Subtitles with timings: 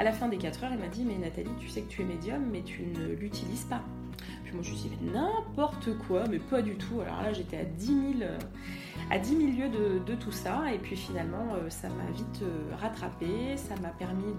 [0.00, 2.00] À la fin des 4 heures, il m'a dit Mais Nathalie, tu sais que tu
[2.00, 3.82] es médium, mais tu ne l'utilises pas.
[4.44, 7.02] Puis moi, je me suis dit N'importe quoi, mais pas du tout.
[7.02, 8.30] Alors là, j'étais à 10 000,
[9.10, 10.72] à 10 000 lieues de, tout ça.
[10.72, 13.58] Et puis finalement, euh, ça m'a vite euh, rattrapé.
[13.58, 14.32] Ça m'a permis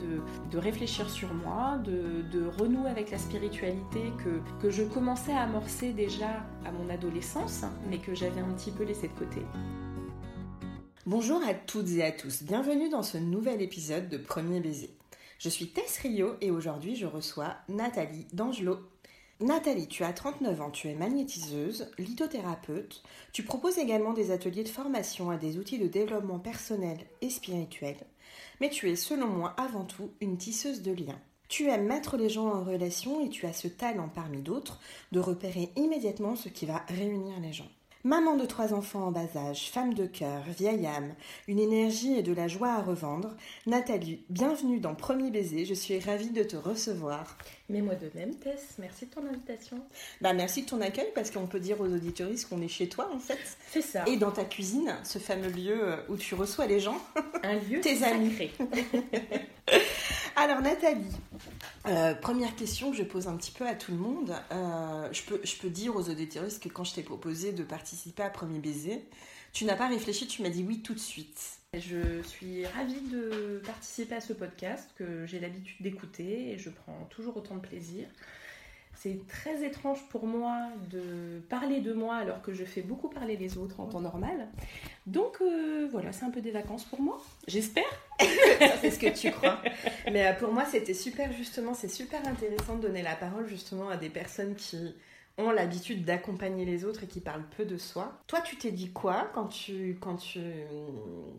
[0.49, 5.41] de, réfléchir sur moi, de, de, renouer avec la spiritualité que, que je commençais à
[5.41, 9.41] amorcer déjà à mon adolescence, mais que j'avais un petit peu laissé de côté.
[11.05, 14.97] Bonjour à toutes et à tous, bienvenue dans ce nouvel épisode de Premier Baiser.
[15.41, 18.77] Je suis Tess Rio et aujourd'hui je reçois Nathalie D'Angelo.
[19.39, 23.01] Nathalie, tu as 39 ans, tu es magnétiseuse, lithothérapeute,
[23.33, 27.97] tu proposes également des ateliers de formation à des outils de développement personnel et spirituel,
[28.59, 31.19] mais tu es selon moi avant tout une tisseuse de liens.
[31.47, 34.79] Tu aimes mettre les gens en relation et tu as ce talent parmi d'autres
[35.11, 37.71] de repérer immédiatement ce qui va réunir les gens.
[38.03, 41.13] Maman de trois enfants en bas âge, femme de cœur, vieille âme,
[41.47, 43.35] une énergie et de la joie à revendre,
[43.67, 47.37] Nathalie, bienvenue dans Premier Baiser, je suis ravie de te recevoir.
[47.69, 49.77] Mais moi de même, Tess, merci de ton invitation.
[50.19, 53.07] Bah, merci de ton accueil parce qu'on peut dire aux auditoristes qu'on est chez toi
[53.13, 53.37] en fait.
[53.69, 54.03] C'est ça.
[54.07, 56.99] Et dans ta cuisine, ce fameux lieu où tu reçois les gens.
[57.43, 58.49] Un lieu Tes amis.
[60.35, 61.05] Alors Nathalie,
[61.87, 64.35] euh, première question que je pose un petit peu à tout le monde.
[64.51, 68.59] Euh, je, peux, dire aux auditeuristes que quand je t'ai proposé de participer à Premier
[68.59, 69.03] Baiser,
[69.51, 71.59] tu n'as pas réfléchi, tu m'as dit oui tout de suite.
[71.73, 77.05] Je suis ravie de participer à ce podcast que j'ai l'habitude d'écouter et je prends
[77.09, 78.07] toujours autant de plaisir.
[79.01, 83.35] C'est très étrange pour moi de parler de moi alors que je fais beaucoup parler
[83.35, 84.47] les autres en temps normal.
[85.07, 87.19] Donc euh, voilà, c'est un peu des vacances pour moi.
[87.47, 87.89] J'espère.
[88.19, 89.59] c'est ce que tu crois.
[90.11, 93.89] Mais euh, pour moi, c'était super justement, c'est super intéressant de donner la parole justement
[93.89, 94.93] à des personnes qui
[95.39, 98.21] ont l'habitude d'accompagner les autres et qui parlent peu de soi.
[98.27, 100.41] Toi, tu t'es dit quoi quand tu, quand, tu,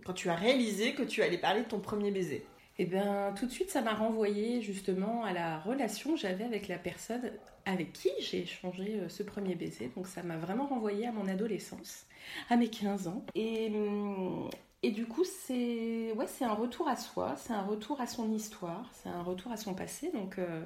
[0.05, 2.45] quand tu as réalisé que tu allais parler de ton premier baiser?
[2.83, 6.43] Et eh bien, tout de suite, ça m'a renvoyé justement à la relation que j'avais
[6.43, 7.31] avec la personne
[7.65, 9.93] avec qui j'ai échangé euh, ce premier baiser.
[9.95, 12.07] Donc, ça m'a vraiment renvoyé à mon adolescence,
[12.51, 13.25] à mes 15 ans.
[13.37, 14.51] Et, hum,
[14.83, 18.91] et du coup, c'est ouais, un retour à soi, c'est un retour à son histoire,
[19.01, 20.11] c'est un retour à son passé.
[20.13, 20.65] Donc, euh,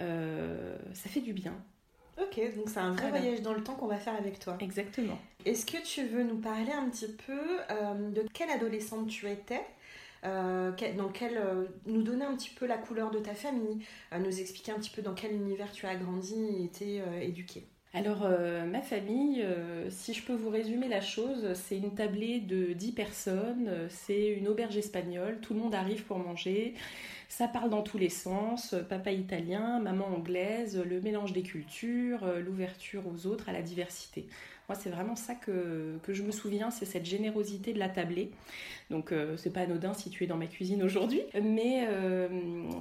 [0.00, 1.52] euh, ça fait du bien.
[2.18, 4.56] Ok, donc c'est un vrai voyage dans le temps qu'on va faire avec toi.
[4.60, 5.18] Exactement.
[5.44, 7.58] Est-ce que tu veux nous parler un petit peu
[8.12, 9.60] de quelle adolescente tu étais?
[10.24, 13.84] Euh, dans quel, euh, nous donner un petit peu la couleur de ta famille,
[14.18, 17.64] nous expliquer un petit peu dans quel univers tu as grandi et été euh, éduqué.
[17.92, 18.28] Alors,
[18.66, 19.46] ma famille,
[19.88, 24.48] si je peux vous résumer la chose, c'est une tablée de 10 personnes, c'est une
[24.48, 26.74] auberge espagnole, tout le monde arrive pour manger,
[27.28, 33.04] ça parle dans tous les sens, papa italien, maman anglaise, le mélange des cultures, l'ouverture
[33.06, 34.26] aux autres, à la diversité.
[34.68, 38.30] Moi, c'est vraiment ça que, que, je me souviens, c'est cette générosité de la tablée.
[38.90, 42.28] Donc, euh, c'est pas anodin si tu es dans ma cuisine aujourd'hui, mais euh,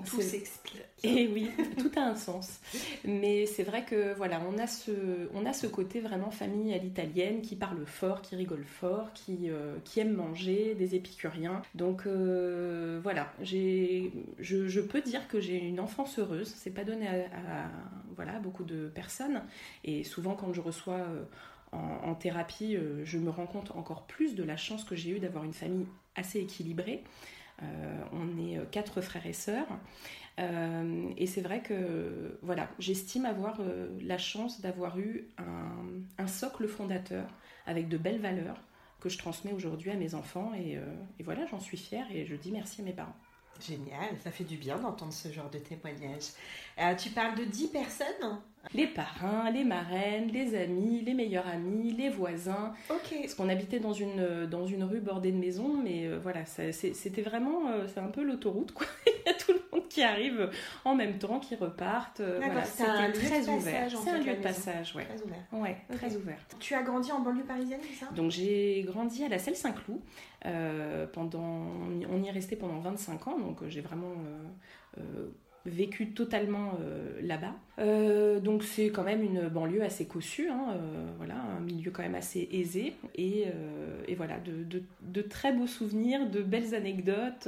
[0.06, 0.82] tout s'explique.
[1.04, 2.62] Et oui, tout a un sens.
[3.04, 4.92] Mais c'est vrai que voilà, on a ce,
[5.34, 9.50] on a ce côté vraiment famille à l'italienne qui parle fort, qui rigole fort, qui,
[9.50, 11.62] euh, qui aime manger, des épicuriens.
[11.76, 16.54] Donc voilà, j'ai, je, je, peux dire que j'ai une enfance heureuse.
[16.56, 17.70] C'est pas donné à,
[18.16, 19.42] voilà beaucoup de personnes.
[19.84, 21.06] Et souvent quand je reçois
[21.74, 25.20] en, thérapie, euh, je me rends compte encore plus de la chance que j'ai eue
[25.20, 27.04] d'avoir une famille assez équilibrée.
[27.62, 29.68] Euh, on est euh, quatre frères et sœurs.
[30.38, 33.60] et c'est vrai que voilà, j'estime avoir
[34.02, 37.28] la chance d'avoir eu un, socle fondateur
[37.68, 38.60] avec de belles valeurs
[39.00, 40.52] que je transmets aujourd'hui à mes enfants.
[40.56, 40.80] Et,
[41.20, 43.16] et voilà, j'en suis fière et je dis merci à mes parents.
[43.62, 46.24] Génial, ça fait du bien d'entendre ce genre de témoignage.
[46.98, 48.40] tu parles de 10 personnes
[48.74, 52.74] les parrains, les marraines, les amis, les meilleurs amis, les voisins.
[52.90, 53.16] Ok.
[53.22, 57.22] Parce qu'on habitait dans une, dans une rue bordée de maisons, mais euh, voilà, c'était
[57.22, 58.88] vraiment, euh, c'est un peu l'autoroute, quoi.
[59.94, 60.50] qui arrive
[60.86, 62.20] en même temps, qui repartent.
[62.20, 63.90] Euh, voilà, c'était très ouvert.
[63.90, 65.06] C'est un lieu de passage, ouais.
[65.06, 65.44] Très ouvert.
[65.52, 66.40] Ouais, très ouvert.
[66.60, 68.12] Tu as grandi en banlieue parisienne, c'est ça?
[68.14, 70.00] Donc j'ai grandi à la Selle Saint-Cloud.
[71.14, 71.68] pendant,
[72.10, 74.14] on y est resté pendant 25 ans, donc j'ai vraiment
[75.66, 77.56] vécu totalement euh, là-bas.
[77.80, 82.04] Euh, donc c'est quand même une banlieue assez cossue, hein, euh, voilà, un milieu quand
[82.04, 83.46] même assez aisé, et,
[84.08, 87.48] et voilà, de, de, très beaux souvenirs, de belles anecdotes.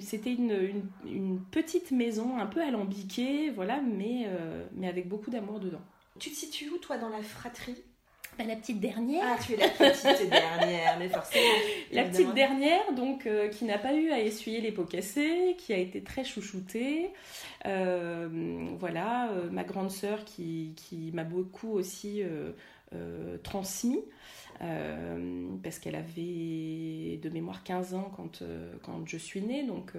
[0.00, 4.28] C'était une, une, une, petite maison un peu alambiquée, voilà, mais,
[4.74, 5.80] mais avec beaucoup d'amour dedans.
[6.18, 7.82] Tu te situes où toi dans la fratrie?
[8.46, 9.24] La petite dernière.
[9.24, 11.44] Ah, tu es la petite dernière, mais forcément.
[11.90, 15.72] La petite dernière, donc, euh, qui n'a pas eu à essuyer les pots cassés, qui
[15.72, 17.10] a été très chouchoutée.
[17.66, 18.28] Euh,
[18.78, 22.22] voilà, euh, ma grande sœur qui, qui m'a beaucoup aussi
[23.42, 24.02] transmis.
[25.62, 28.42] parce qu'elle avait de mémoire 15 ans quand,
[28.82, 29.92] quand je suis née, donc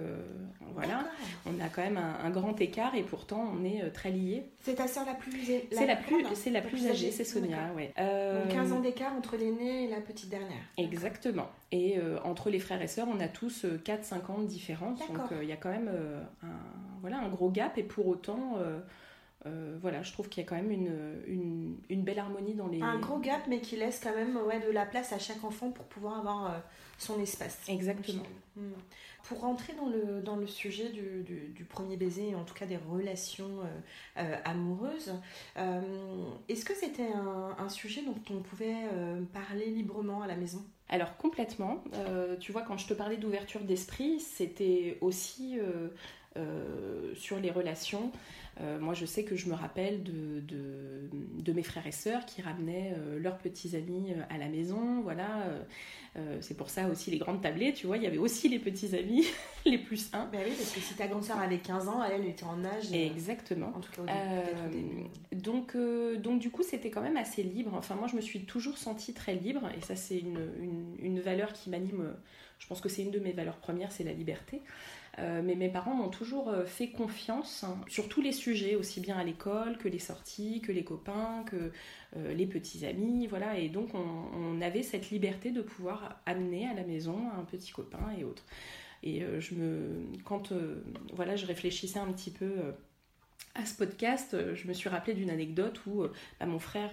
[0.74, 1.06] voilà.
[1.46, 4.44] a quand même un, grand écart et pourtant on est très liés.
[4.60, 5.32] C'est ta sœur la plus
[5.70, 7.92] C'est la, plus, c'est la, plus âgée, c'est Sonia, ouais.
[7.96, 10.62] Donc 15 ans d'écart entre l'aînée et la petite dernière.
[10.76, 11.48] Exactement.
[11.72, 14.98] Et entre les frères et sœurs, on a tous 4-5 ans de différence.
[14.98, 15.90] Donc il y a quand même
[16.42, 16.48] un,
[17.00, 18.58] voilà, un gros gap et pour autant
[19.46, 22.82] euh, voilà, je trouve qu'il y a quand même une, une, belle harmonie dans les...
[22.82, 25.70] Un gros gap, mais qui laisse quand même ouais, de la place à chaque enfant
[25.70, 26.58] pour pouvoir avoir euh,
[26.98, 27.58] son espace.
[27.68, 28.22] Exactement.
[28.56, 28.72] Hmm.
[29.24, 32.78] Pour rentrer dans le, dans le sujet du, du, premier baiser, en tout cas des
[32.78, 33.60] relations
[34.16, 35.12] euh, amoureuses,
[36.48, 38.74] est-ce que c'était un, un, sujet dont on pouvait
[39.32, 40.64] parler librement à la maison?
[40.88, 41.84] Alors complètement.
[42.40, 45.58] tu vois, quand je te parlais d'ouverture d'esprit, c'était aussi
[47.14, 48.10] sur les relations.
[48.60, 52.42] Euh, moi, je sais que je me rappelle de, de, mes frères et sœurs qui
[52.42, 55.00] ramenaient euh, leurs petits amis euh, à la maison.
[55.02, 55.44] Voilà,
[56.40, 58.96] c'est pour ça aussi les grandes tablées, tu vois, il y avait aussi les petits
[58.96, 59.24] amis,
[59.64, 60.26] les plus 1.
[60.26, 62.92] Ben oui, parce que si ta grande sœur avait 15 ans, elle, était en âge.
[62.92, 63.72] Exactement.
[63.74, 65.76] En tout cas, au début, Donc,
[66.18, 67.72] donc, du coup, c'était quand même assez libre.
[67.74, 71.20] Enfin, moi, je me suis toujours sentie très libre, et ça, c'est une, une, une
[71.20, 72.14] valeur qui m'anime.
[72.58, 74.62] Je pense que c'est une de mes valeurs premières, c'est la liberté.
[75.20, 79.00] Euh, mais mes parents m'ont toujours euh, fait confiance hein, sur tous les sujets, aussi
[79.00, 81.72] bien à l'école que les sorties, que les copains, que
[82.16, 83.58] euh, les petits amis, voilà.
[83.58, 88.14] Et donc on, avait cette liberté de pouvoir amener à la maison un petit copain
[88.18, 88.44] et autres.
[89.02, 90.52] Et je me, quand
[91.14, 92.52] voilà, je réfléchissais un petit peu
[93.54, 96.04] à ce podcast, je me suis rappelé d'une anecdote où
[96.38, 96.90] bah, mon frère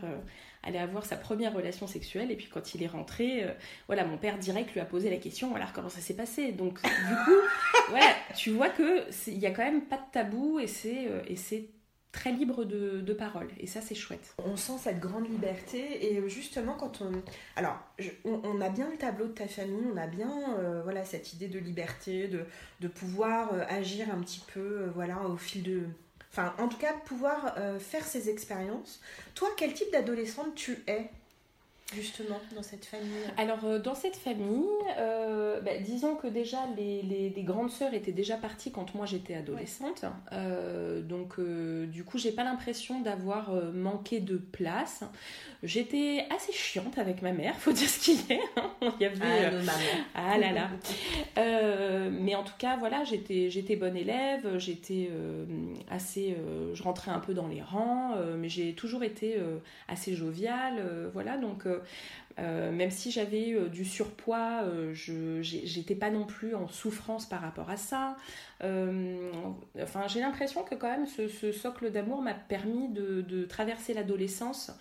[0.64, 3.52] allait avoir sa première relation sexuelle et puis quand il est rentré, euh,
[3.88, 6.52] voilà, mon père direct lui a posé la question, alors comment ça s'est passé?
[6.52, 7.42] Donc du coup,
[7.90, 11.22] voilà, tu vois que il y a quand même pas de tabou et c'est euh,
[11.28, 11.70] et c'est
[12.12, 14.36] très libre de, parole et ça c'est chouette.
[14.44, 17.12] On sent cette grande liberté et justement quand on
[17.56, 17.78] alors
[18.26, 21.48] on, a bien le tableau de ta famille, on a bien euh, voilà cette idée
[21.48, 22.46] de liberté, de,
[22.80, 25.84] de pouvoir agir un petit peu voilà au fil de
[26.38, 29.02] Enfin, en tout cas, pouvoir euh, faire ces expériences.
[29.34, 31.10] Toi, quel type d'adolescente tu es?
[31.96, 33.08] Justement dans cette famille
[33.38, 34.66] Alors euh, dans cette famille,
[34.98, 39.36] euh, bah, disons que déjà les, les, grandes sœurs étaient déjà parties quand moi j'étais
[39.36, 40.04] adolescente,
[40.34, 45.04] euh, donc du coup j'ai pas l'impression d'avoir manqué de place.
[45.64, 48.42] J'étais assez chiante avec ma mère, faut dire ce qu'il est.
[48.58, 48.94] Hein.
[49.00, 49.18] Il y avait
[50.14, 50.70] ah, ah là là.
[52.12, 55.10] mais en tout cas voilà j'étais j'étais bonne élève, j'étais
[55.90, 56.36] assez,
[56.74, 59.38] je rentrais un peu dans les rangs, mais j'ai toujours été
[59.88, 61.66] assez joviale, voilà donc
[62.40, 67.42] euh, même si j'avais euh, du surpoids, euh, j'étais pas non plus en souffrance par
[67.42, 68.16] rapport à ça.
[68.62, 74.72] enfin, j'ai l'impression que quand même ce, socle d'amour m'a permis de, traverser l'adolescence.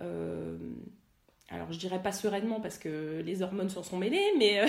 [0.00, 4.66] alors je dirais pas sereinement parce que les hormones s'en sont mêlées, mais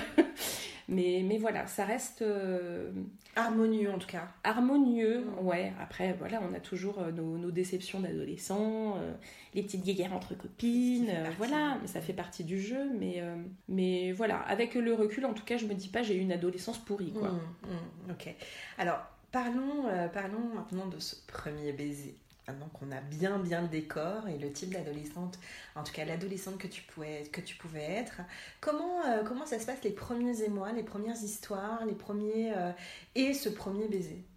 [0.90, 2.24] mais, mais voilà, ça reste.
[2.24, 2.92] Euh,
[3.36, 4.28] harmonieux en tout cas.
[4.44, 5.72] Harmonieux, ouais.
[5.80, 9.14] Après, voilà, on a toujours euh, nos, déceptions d'adolescents, euh,
[9.54, 12.90] les petites guerres entre copines, voilà, mais ça fait partie du jeu.
[13.00, 13.22] Mais,
[13.68, 16.32] mais voilà, avec le recul, en tout cas, je me dis pas j'ai eu une
[16.32, 17.30] adolescence pourrie, quoi.
[17.30, 18.36] Mm, mm, ok.
[18.78, 19.00] Alors,
[19.32, 22.16] parlons, parlons maintenant de ce premier baiser
[22.50, 25.40] maintenant qu'on a bien bien le décor et le type d'adolescente,
[25.76, 28.22] en tout cas l'adolescente que tu pouvais que tu pouvais être.
[28.62, 32.72] Comment euh, comment ça se passe les premiers émois, les premières histoires, les premiers euh,
[33.16, 34.29] et ce premier baiser?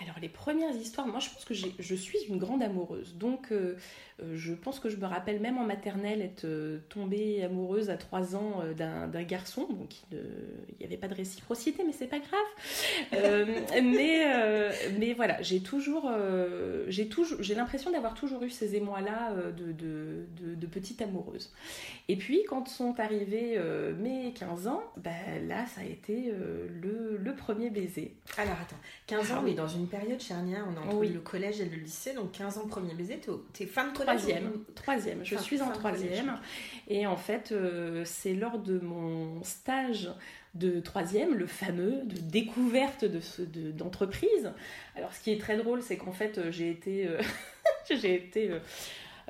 [0.00, 3.14] Alors les premières histoires, moi je pense que je suis une grande amoureuse.
[3.16, 3.76] Donc euh,
[4.22, 7.96] euh, je pense que je me rappelle même en maternelle être euh, tombée amoureuse à
[7.96, 9.66] 3 ans euh, d'un garçon.
[9.70, 10.18] Donc il
[10.80, 12.40] n'y avait pas de réciprocité, mais c'est pas grave.
[13.82, 16.10] mais, mais voilà, j'ai toujours,
[16.88, 21.52] j'ai toujours, j'ai l'impression d'avoir toujours eu ces émois-là de, de, de, petite amoureuse.
[22.08, 23.58] Et puis quand sont arrivés
[23.98, 25.10] mes 15 ans, bah,
[25.46, 28.14] là ça a été le, le, premier baiser.
[28.38, 29.54] Alors attends, 15 ans, ah, oui.
[29.54, 32.66] dans une période charnière, on a entre le collège et le lycée, donc 15 ans
[32.66, 33.20] premier baiser,
[33.52, 34.52] t'es fin de Troisième.
[34.74, 35.24] Troisième.
[35.24, 36.38] Je suis en troisième.
[36.88, 40.10] Et en fait, euh, c'est lors de mon stage
[40.54, 44.52] de troisième, le fameux de découverte de, d'entreprise.
[44.96, 47.20] Alors, ce qui est très drôle, c'est qu'en fait, j'ai été, euh,
[47.90, 48.50] j'ai été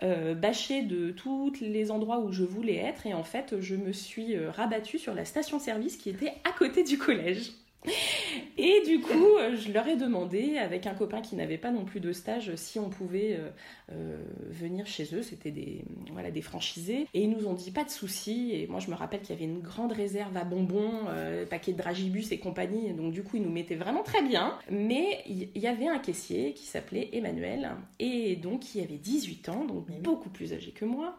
[0.02, 3.06] euh, bâchée de tous les endroits où je voulais être.
[3.06, 6.98] Et en fait, je me suis rabattue sur la station-service qui était à côté du
[6.98, 7.52] collège.
[8.58, 11.84] Et du coup, euh, je leur ai demandé, avec un copain qui n'avait pas non
[11.84, 13.50] plus de stage, si on pouvait euh,
[13.92, 15.22] euh, venir chez eux.
[15.22, 17.06] C'était des, voilà, des franchisés.
[17.14, 18.52] Et ils nous ont dit pas de souci.
[18.52, 21.06] Et moi, je me rappelle qu'il y avait une grande réserve à bonbons,
[21.50, 22.92] paquets de dragibus et compagnie.
[22.92, 24.58] Donc, du coup, ils nous mettaient vraiment très bien.
[24.70, 27.70] Mais il y, avait un caissier qui s'appelait Emmanuel.
[27.98, 31.16] Et donc, qui avait 18 ans, donc beaucoup plus âgé que moi.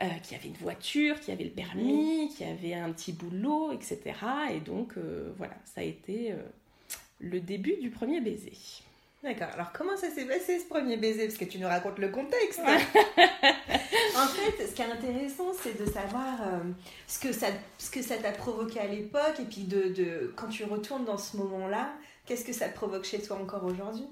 [0.00, 3.98] Euh, qui avait une voiture, qui avait le permis, qui avait un petit boulot, etc.
[4.52, 6.36] Et donc, euh, voilà, ça a été, euh,
[7.18, 8.52] le début du premier baiser.
[9.24, 9.48] D'accord.
[9.52, 11.26] Alors comment ça s'est passé ce premier baiser?
[11.26, 12.60] Parce que tu nous racontes le contexte.
[12.66, 16.58] en fait, ce qui est intéressant, c'est de savoir euh,
[17.08, 20.46] ce que ça, ce que ça t'a provoqué à l'époque, et puis de, de, quand
[20.46, 21.92] tu retournes dans ce moment-là,
[22.24, 24.06] qu'est-ce que ça te provoque chez toi encore aujourd'hui?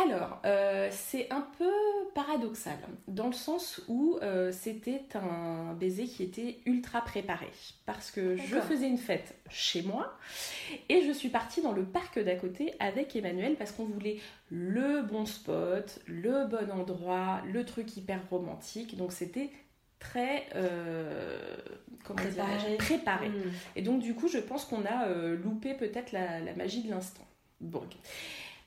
[0.00, 1.72] Alors, euh, c'est un peu
[2.14, 2.78] paradoxal,
[3.08, 7.48] dans le sens où euh, c'était un baiser qui était ultra préparé.
[7.84, 10.16] Parce que je faisais une fête chez moi
[10.88, 14.18] et je suis partie dans le parc d'à côté avec Emmanuel parce qu'on voulait
[14.50, 18.96] le bon spot, le bon endroit, le truc hyper romantique.
[18.96, 19.50] Donc c'était
[19.98, 21.56] très euh,
[22.04, 22.76] préparé.
[22.76, 23.28] préparé.
[23.30, 23.50] Hmm.
[23.74, 27.26] Et donc du coup, je pense qu'on a loupé peut-être la, la, magie de l'instant.
[27.60, 27.82] Bon.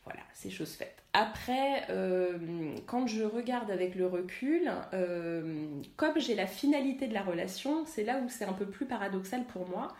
[0.03, 1.00] Voilà, c'est chose faite.
[1.13, 2.37] Après, euh,
[2.85, 5.65] quand je regarde avec le recul, euh,
[5.97, 9.43] comme j'ai la finalité de la relation, c'est là où c'est un peu plus paradoxal
[9.43, 9.93] pour moi.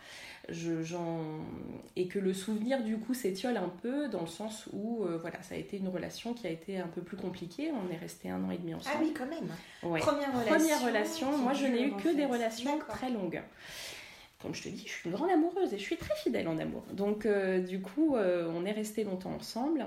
[0.48, 0.72] Je,
[1.94, 5.40] et que le souvenir du coup s'étiole un peu dans le sens où euh, voilà
[5.42, 7.70] ça a été une relation qui a été un peu plus compliquée.
[7.70, 8.96] On est resté un an et demi ensemble.
[8.98, 10.00] ah oui quand même.
[10.00, 13.40] Première relation, Première relation moi je n'ai eu que des relations très longues
[14.42, 16.58] comme je te dis, je suis une grande amoureuse et je suis très fidèle en
[16.58, 16.82] amour.
[16.92, 19.86] Donc, euh, du coup, euh, on est resté longtemps ensemble.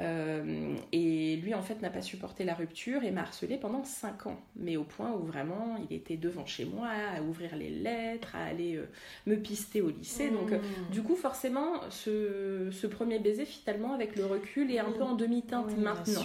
[0.00, 4.26] Euh, et lui, en fait, n'a pas supporté la rupture et m'a harcelé pendant 5
[4.26, 4.38] ans.
[4.54, 8.44] Mais au point où vraiment, il était devant chez moi à ouvrir les lettres, à
[8.44, 8.78] aller
[9.26, 10.28] me pister au lycée.
[10.28, 10.92] Donc, mmh.
[10.92, 15.76] du coup, forcément, ce, premier baiser, finalement, avec le recul, est un peu en demi-teinte
[15.78, 16.24] maintenant.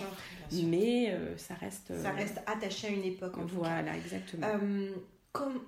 [0.63, 1.93] Mais ça reste.
[2.01, 4.47] Ça reste attaché à une époque, en Voilà, exactement.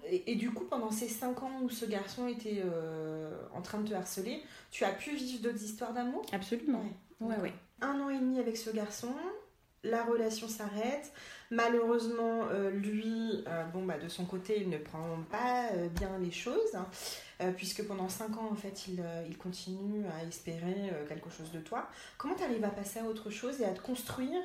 [0.06, 3.90] Et, du coup, pendant ces 5 ans où ce garçon était euh, en train de
[3.90, 6.26] te harceler, tu as pu vivre d'autres histoires d'amour?
[6.32, 6.84] Absolument.
[7.22, 7.38] Ouais.
[7.38, 9.14] Ouais, Un an et demi avec ce garçon,
[9.84, 11.14] la relation s'arrête.
[11.50, 16.32] Malheureusement, euh, lui, euh, bon, bah, de son côté, il ne prend pas bien les
[16.32, 16.78] choses.
[17.42, 21.30] Euh, puisque pendant 5 ans, en fait, il, euh, il continue à espérer euh, quelque
[21.30, 21.90] chose de toi.
[22.18, 24.42] Comment tu arrives à passer à autre chose et à te construire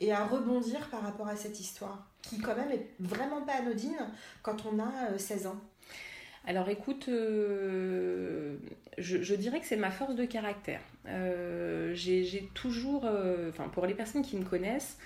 [0.00, 4.08] et à rebondir par rapport à cette histoire, qui quand même est vraiment pas anodine
[4.42, 5.60] quand on a 16 ans?
[6.44, 8.56] Alors écoute, je,
[9.36, 10.80] dirais que c'est ma force de caractère.
[11.94, 13.04] j'ai toujours,
[13.48, 14.98] enfin pour les personnes qui me connaissent,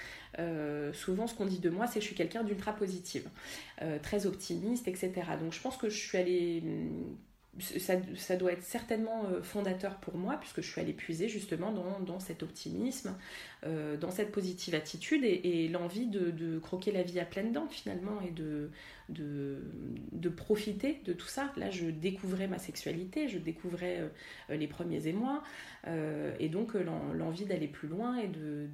[0.92, 3.28] souvent ce qu'on dit de moi, c'est que je suis quelqu'un d'ultra positive,
[4.02, 5.12] très optimiste, etc.
[5.40, 6.62] Donc je pense que je suis allée
[7.58, 12.20] ça, doit être certainement euh, fondateur pour moi, puisque je suis allée puiser justement dans,
[12.20, 13.16] cet optimisme,
[13.64, 18.20] euh, dans cette positive attitude et, l'envie de, croquer la vie à pleines dents finalement
[18.26, 18.70] et de,
[19.08, 21.52] de, profiter de tout ça.
[21.56, 24.00] Là, je découvrais ma sexualité, je découvrais
[24.50, 25.42] euh, les premiers émois
[26.40, 28.66] et donc l'envie d'aller plus loin et de,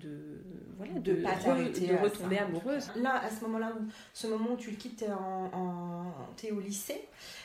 [0.78, 2.90] voilà, de, de, retomber amoureuse.
[2.96, 3.74] Là, à ce moment-là,
[4.14, 7.00] ce moment où tu le quittes, en, en, es au lycée.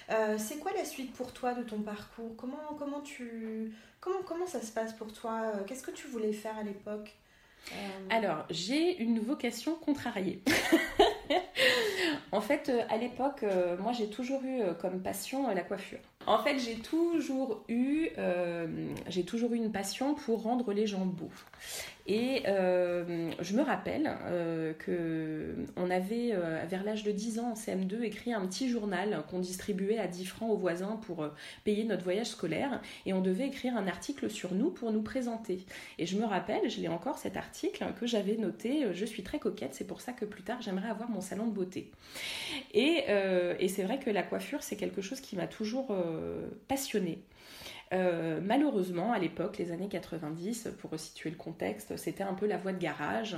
[0.10, 2.36] Euh, c'est quoi la suite pour toi de ton parcours?
[2.38, 5.42] Comment, comment, tu, comment, comment ça se passe pour toi?
[5.56, 7.16] Euh, Qu'est-ce que tu voulais faire à l'époque?
[7.74, 7.76] Euh,
[8.10, 10.42] Alors, j'ai une vocation contrariée.
[12.32, 13.44] en fait, à l'époque,
[13.80, 16.00] moi, j'ai toujours eu comme passion la coiffure.
[16.28, 18.10] En fait, j'ai toujours eu,
[19.08, 21.32] j'ai toujours eu une passion pour rendre les gens beaux.
[22.10, 24.74] Et euh, je me rappelle euh,
[25.76, 29.40] qu'on avait, euh, vers l'âge de 10 ans en CM2, écrit un petit journal qu'on
[29.40, 31.30] distribuait à 10 francs aux voisins pour euh,
[31.66, 32.82] payer notre voyage scolaire.
[33.06, 35.66] Et on devait écrire un article sur nous pour nous présenter.
[36.00, 39.40] Et je me rappelle, je l'ai encore cet article que j'avais noté Je suis très
[39.40, 41.92] coquette, c'est pour ça que plus tard j'aimerais avoir mon salon de beauté.
[42.74, 43.04] Et
[43.68, 45.94] c'est vrai que la coiffure, c'est quelque chose qui m'a toujours
[46.68, 47.24] passionnée.
[47.94, 52.58] Euh, malheureusement, à l'époque, les années 90, pour resituer le contexte, c'était un peu la
[52.58, 53.38] voie de garage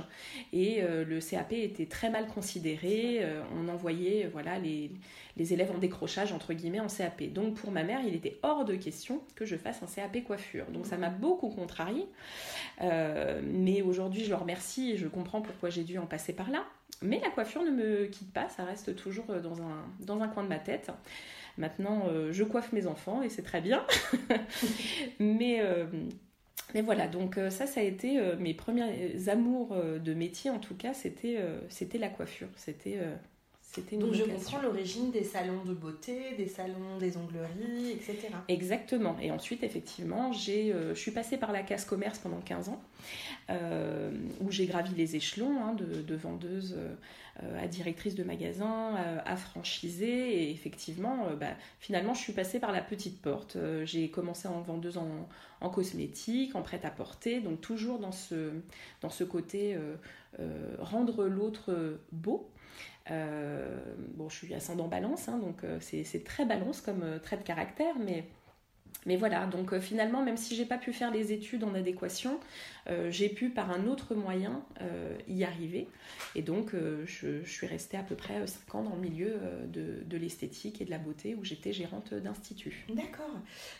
[0.52, 3.18] et euh, le CAP était très mal considéré.
[3.20, 4.90] Euh, on envoyait voilà, les,
[5.36, 7.32] élèves en décrochage, entre guillemets, en CAP.
[7.32, 10.66] Donc pour ma mère, il était hors de question que je fasse un CAP coiffure.
[10.66, 12.06] Donc ça m'a beaucoup contrarié.
[12.80, 16.64] mais aujourd'hui, je le remercie et je comprends pourquoi j'ai dû en passer par là.
[17.02, 19.26] Mais la coiffure ne me quitte pas, ça reste toujours
[20.00, 20.90] dans un coin de ma tête.
[21.58, 23.84] Maintenant, euh, je coiffe mes enfants et c'est très bien.
[25.20, 25.86] mais, euh,
[26.74, 30.74] mais voilà, donc euh, ça, ça a été mes premiers amours de métier, en tout
[30.74, 31.38] cas, c'était
[31.68, 32.48] c'était la coiffure.
[32.56, 32.98] C'était
[33.72, 38.28] c'était Donc je comprends l'origine des salons de beauté, des salons des ongleries, etc.
[38.48, 39.16] Exactement.
[39.20, 42.82] Et ensuite, effectivement, j'ai, je suis passée par la casse commerce pendant 15 ans,
[44.40, 46.76] où j'ai gravi les échelons hein, de, de, vendeuse
[47.42, 50.42] euh, à directrice de magasin, à, franchisée.
[50.42, 53.56] Et effectivement, euh, bah, finalement, je suis passée par la petite porte.
[53.56, 55.28] Euh, j'ai commencé en vendeuse en,
[55.60, 58.50] en cosmétique, en prêt-à-porter, donc toujours dans ce,
[59.00, 59.76] dans ce côté
[60.78, 62.48] rendre l'autre beau.
[63.10, 68.24] Bon, je suis ascendant balance, hein, donc c'est très balance comme trait de caractère, mais
[69.06, 72.38] mais voilà, donc euh, finalement, même si j'ai pas pu faire les études en adéquation,
[72.88, 75.88] euh, j'ai pu par un autre moyen euh, y arriver.
[76.34, 76.72] Et donc,
[77.06, 80.90] je, suis restée à peu près 5 ans dans le milieu de, l'esthétique et de
[80.90, 82.84] la beauté où j'étais gérante d'institut.
[82.90, 83.30] D'accord.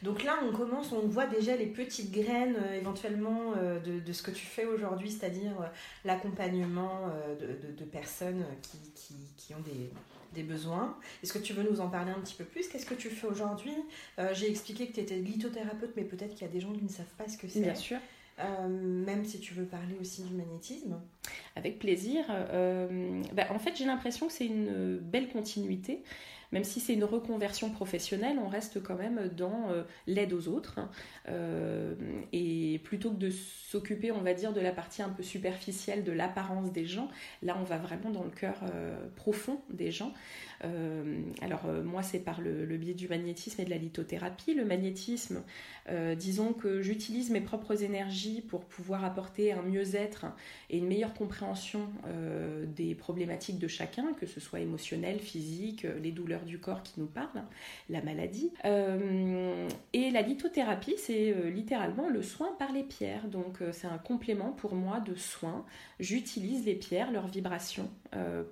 [0.03, 3.53] Donc là, on commence, on voit déjà les petites graines éventuellement
[3.85, 5.53] de, ce que tu fais aujourd'hui, c'est-à-dire
[6.05, 8.45] l'accompagnement de, personnes
[9.37, 9.91] qui ont des
[10.35, 10.97] des besoins.
[11.23, 12.69] Est-ce que tu veux nous en parler un petit peu plus?
[12.69, 13.75] Qu'est-ce que tu fais aujourd'hui?
[14.19, 16.85] Euh, J'ai expliqué que tu étais lithothérapeute, mais peut-être qu'il y a des gens qui
[16.85, 17.61] ne savent pas ce que c'est.
[17.61, 17.99] Bien sûr.
[18.39, 20.99] Euh, même si tu veux parler aussi du magnétisme.
[21.57, 22.25] Avec plaisir.
[22.31, 26.03] Euh, bah, en fait, j'ai l'impression que c'est une belle continuité
[26.53, 30.81] même si c'est une reconversion professionnelle, on reste quand même dans euh, l'aide aux autres.
[31.29, 31.95] Euh,
[32.33, 36.13] et plutôt que de s'occuper, on va dire, de la partie un peu superficielle de
[36.13, 37.09] l'apparence des gens,
[37.43, 40.13] là, on va vraiment dans le cœur euh, profond des gens.
[41.41, 44.53] alors, moi, c'est par le, biais du magnétisme et de la lithothérapie.
[44.53, 45.43] Le magnétisme,
[46.19, 50.27] disons que j'utilise mes propres énergies pour pouvoir apporter un mieux-être
[50.69, 51.89] et une meilleure compréhension
[52.77, 57.07] des problématiques de chacun, que ce soit émotionnel, physique, les douleurs du corps qui nous
[57.07, 57.43] parle,
[57.89, 58.53] la maladie.
[58.65, 63.29] Euh, et la lithothérapie, c'est euh, littéralement le soin par les pierres.
[63.29, 65.65] Donc euh, c'est un complément pour moi de soin.
[65.99, 67.91] J'utilise les pierres, leurs vibrations,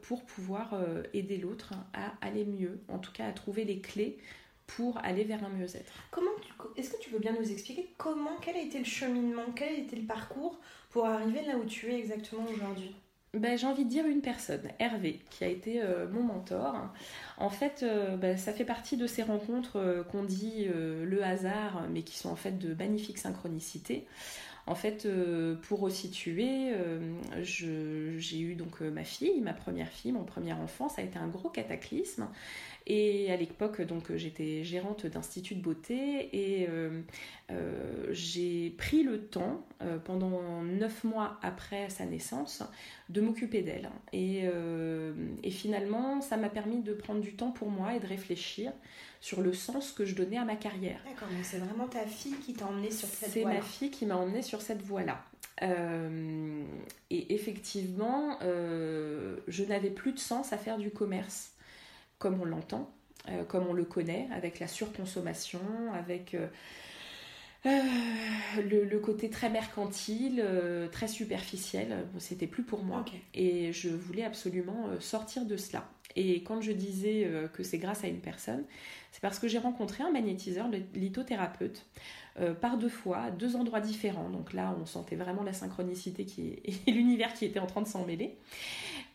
[0.03, 0.75] pour pouvoir
[1.15, 4.19] aider l'autre à aller mieux, en tout cas à trouver les clés
[4.67, 5.93] pour aller vers un mieux-être.
[6.11, 6.31] Comment
[6.77, 9.79] est-ce que tu veux bien nous expliquer comment, quel a été le cheminement, quel a
[9.79, 12.95] été le parcours pour arriver là où tu es exactement aujourd'hui?
[13.35, 16.75] Ben, j'ai envie de dire une personne, Hervé, qui a été euh, mon mentor.
[17.37, 21.87] En fait, euh, ben, ça fait partie de ces rencontres euh, qu'on dit le hasard,
[21.91, 24.07] mais qui sont en fait de magnifiques synchronicités.
[24.69, 25.09] En fait,
[25.63, 26.75] pour resituer,
[27.43, 30.89] j'ai eu donc ma fille, ma première fille, mon premier enfant.
[30.89, 32.29] Ça a été un gros cataclysme.
[32.91, 37.03] Et à l'époque, donc j'étais gérante d'institut de beauté et euh,
[37.51, 42.63] euh, j'ai pris le temps euh, pendant neuf mois après sa naissance
[43.11, 43.91] de m'occuper d'elle.
[44.15, 44.49] Et,
[45.51, 48.73] finalement, ça m'a permis de prendre du temps pour moi et de réfléchir
[49.21, 51.01] sur le sens que je donnais à ma carrière.
[51.05, 53.51] D'accord, donc c'est vraiment ta fille qui t'a emmenée sur cette voie.
[53.51, 55.25] C'est ma fille qui m'a emmenée sur cette voie-là.
[57.11, 61.53] et effectivement, je n'avais plus de sens à faire du commerce
[62.19, 62.91] comme on l'entend,
[63.29, 65.61] euh, comme on le connaît, avec la surconsommation,
[65.95, 66.47] avec euh,
[67.67, 67.81] euh,
[68.63, 70.45] le, côté très mercantile,
[70.93, 72.07] très superficiel.
[72.19, 73.05] C'était plus pour moi.
[73.35, 75.89] Et je voulais absolument sortir de cela.
[76.21, 78.65] Et quand je disais que c'est grâce à une personne,
[79.13, 81.87] c'est parce que j'ai rencontré un magnétiseur, le lithothérapeute,
[82.61, 84.29] par deux fois, à deux endroits différents.
[84.29, 87.87] Donc là, on sentait vraiment la synchronicité qui et l'univers qui était en train de
[87.87, 88.37] s'en mêler.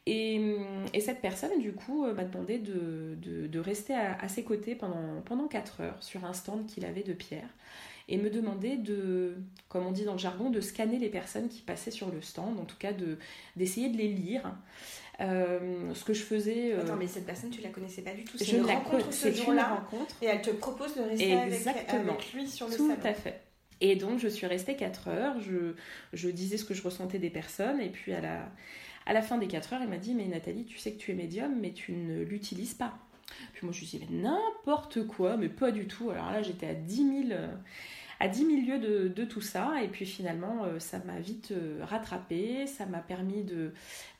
[0.05, 0.57] Et,
[0.99, 5.81] cette personne, du coup, euh, m'a demandé de, rester à, ses côtés pendant, pendant 4
[5.81, 7.47] heures sur un stand qu'il avait de pierre
[8.09, 9.35] et me demandait de,
[9.69, 12.59] comme on dit dans le jargon, de scanner les personnes qui passaient sur le stand,
[12.59, 12.91] en tout cas
[13.55, 14.55] d'essayer de, les lire.
[15.21, 16.73] Euh, ce que je faisais.
[16.73, 18.37] Euh, Attends, mais cette personne, tu la connaissais pas du tout.
[18.43, 19.85] Je une la rencontre ce jour-là.
[20.21, 22.13] Et elle te propose de rester Exactement.
[22.13, 23.41] Avec, lui sur le tout Tout à fait.
[23.79, 25.39] Et donc, je suis restée 4 heures.
[25.39, 25.75] Je,
[26.13, 27.79] je disais ce que je ressentais des personnes.
[27.79, 28.49] Et puis, à la,
[29.05, 31.11] à la fin des 4 heures, il m'a dit Mais Nathalie, tu sais que tu
[31.11, 32.97] es médium, mais tu ne l'utilises pas.
[33.53, 36.09] Puis moi, je lui ai dit n'importe quoi, mais pas du tout.
[36.09, 37.39] Alors là, j'étais à 10 000.
[38.19, 39.73] à 10 000 lieues de, tout ça.
[39.83, 43.71] Et puis finalement, euh, ça m'a vite euh, rattrapé, ça m'a permis de,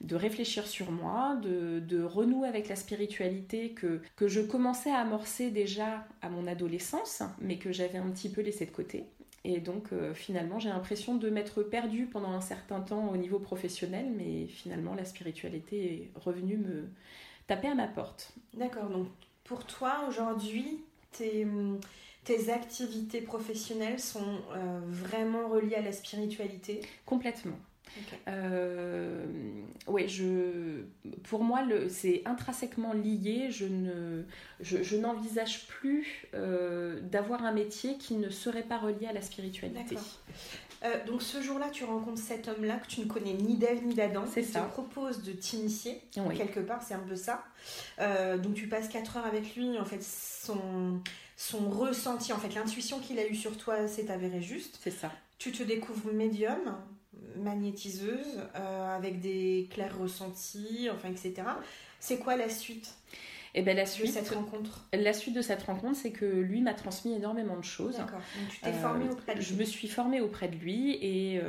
[0.02, 4.97] de, réfléchir sur moi, de, de, renouer avec la spiritualité que, que je commençais à
[4.97, 9.06] amorcer déjà à mon adolescence, mais que j'avais un petit peu laissé de côté.
[9.45, 13.39] Et donc euh, finalement, j'ai l'impression de m'être perdue pendant un certain temps au niveau
[13.39, 16.88] professionnel, mais finalement, la spiritualité est revenue me
[17.48, 18.34] taper à ma porte.
[18.54, 19.08] D'accord, donc
[19.44, 21.46] pour toi, aujourd'hui, tes,
[22.24, 26.82] tes, activités professionnelles sont euh, vraiment reliées à la spiritualité?
[27.06, 27.58] Complètement.
[28.28, 29.24] Euh,
[29.88, 30.84] oui, je,
[31.24, 33.50] pour moi, c'est intrinsèquement lié.
[33.52, 34.24] Je, ne,
[34.62, 39.98] je, n'envisage plus euh, d'avoir un métier qui ne serait pas relié à la spiritualité.
[40.84, 43.93] Euh, donc ce jour-là, tu rencontres cet homme-là que tu ne connais ni d'Ève ni
[43.96, 44.26] d'Adam.
[44.32, 44.62] C'est ça.
[44.62, 46.02] te propose de t'initier.
[46.36, 47.43] Quelque part, c'est un peu ça.
[48.38, 49.78] donc tu passes 4 heures avec lui.
[49.80, 51.02] En fait, son,
[51.38, 54.80] son ressenti, en fait, l'intuition qu'il a eue sur toi s'est avérée juste.
[54.84, 55.12] C'est ça.
[55.38, 56.76] Tu te découvres médium
[57.38, 61.48] magnétiseuse, euh, avec des clairs ressentis, enfin, etc.
[62.00, 62.93] C'est quoi la suite?
[63.56, 64.86] Et ben la suite de cette rencontre.
[64.94, 67.98] La suite de cette rencontre, c'est que lui m'a transmis énormément de choses.
[67.98, 68.20] D'accord.
[68.39, 69.46] Donc tu t'es formée auprès de lui.
[69.46, 71.39] Je me suis formée auprès de lui et,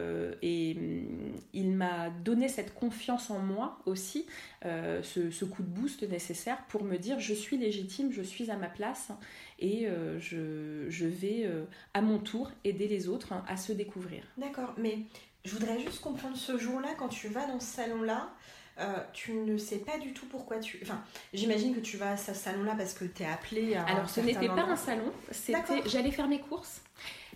[0.43, 4.27] et mm, il m'a donné cette confiance en moi aussi,
[4.62, 8.57] ce, ce, coup de boost nécessaire pour me dire je suis légitime, je suis à
[8.57, 9.11] ma place
[9.59, 9.88] et
[10.19, 11.49] je, je, vais
[11.95, 14.25] à mon tour aider les autres à se découvrir.
[14.37, 14.99] D'accord, mais
[15.45, 18.31] je voudrais juste comprendre ce jour-là, quand tu vas dans ce salon-là,
[18.79, 20.81] euh, tu ne sais pas du tout pourquoi tu.
[20.83, 23.85] Enfin, j'imagine que tu vas à ce salon-là parce que tu es appelé à.
[23.85, 25.83] Alors, ce n'était pas un salon, c'était.
[25.87, 26.83] J'allais faire mes courses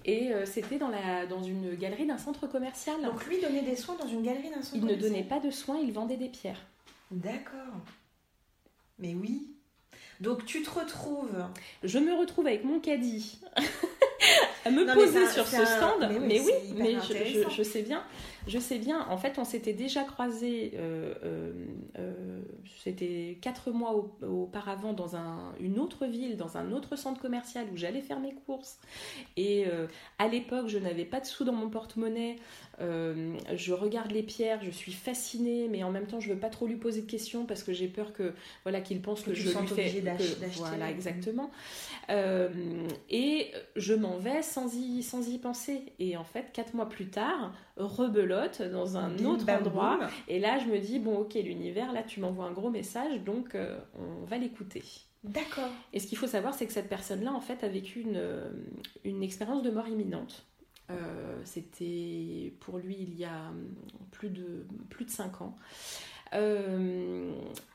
[0.05, 1.27] et euh, c'était dans, la...
[1.27, 3.01] dans une galerie d'un centre commercial.
[3.03, 5.25] Donc, lui donnait des soins dans une galerie d'un centre il commercial Il ne donnait
[5.25, 6.61] pas de soins, il vendait des pierres.
[7.11, 7.83] D'accord.
[8.99, 9.55] Mais oui.
[10.21, 11.47] Donc, tu te retrouves.
[11.85, 13.41] Je me retrouve avec mon caddie.
[14.65, 16.09] à me poser sur ce stand.
[16.27, 18.03] Mais oui, mais, je, sais bien.
[18.47, 19.07] Je sais bien.
[19.09, 20.73] En fait, on s'était déjà croisés.
[20.75, 21.53] Euh, euh,
[21.99, 22.41] euh,
[22.83, 27.77] c'était quatre mois auparavant dans un, une autre ville, dans un autre centre commercial où
[27.77, 28.79] j'allais faire mes courses.
[29.37, 29.67] Et
[30.19, 32.37] à l'époque, je n'avais pas de sous dans mon porte-monnaie.
[32.81, 36.67] Je regarde les pierres, je suis fascinée, mais en même temps, je veux pas trop
[36.67, 38.33] lui poser de questions parce que j'ai peur que
[38.65, 40.01] voilà qu'il pense que, je lui fais.
[40.01, 40.47] d'acheter.
[40.57, 41.51] Voilà, exactement.
[42.11, 42.49] Euh,
[43.11, 45.93] et je m'en vais sans y, sans y penser.
[45.99, 50.01] Et en fait, quatre mois plus tard, rebelote dans un autre endroit.
[50.27, 53.55] Et là, je me dis bon, ok, l'univers, là, tu m'envoies un gros message, donc
[53.55, 54.83] euh, on va l'écouter.
[55.25, 55.71] D'accord.
[55.93, 58.23] Et ce qu'il faut savoir, c'est que cette personne-là, en fait, a vécu une,
[59.05, 60.45] une expérience de mort imminente.
[60.91, 63.53] Euh, c'était pour lui il y a
[64.11, 65.57] plus de, plus de 5 ans.
[66.35, 67.33] Euh,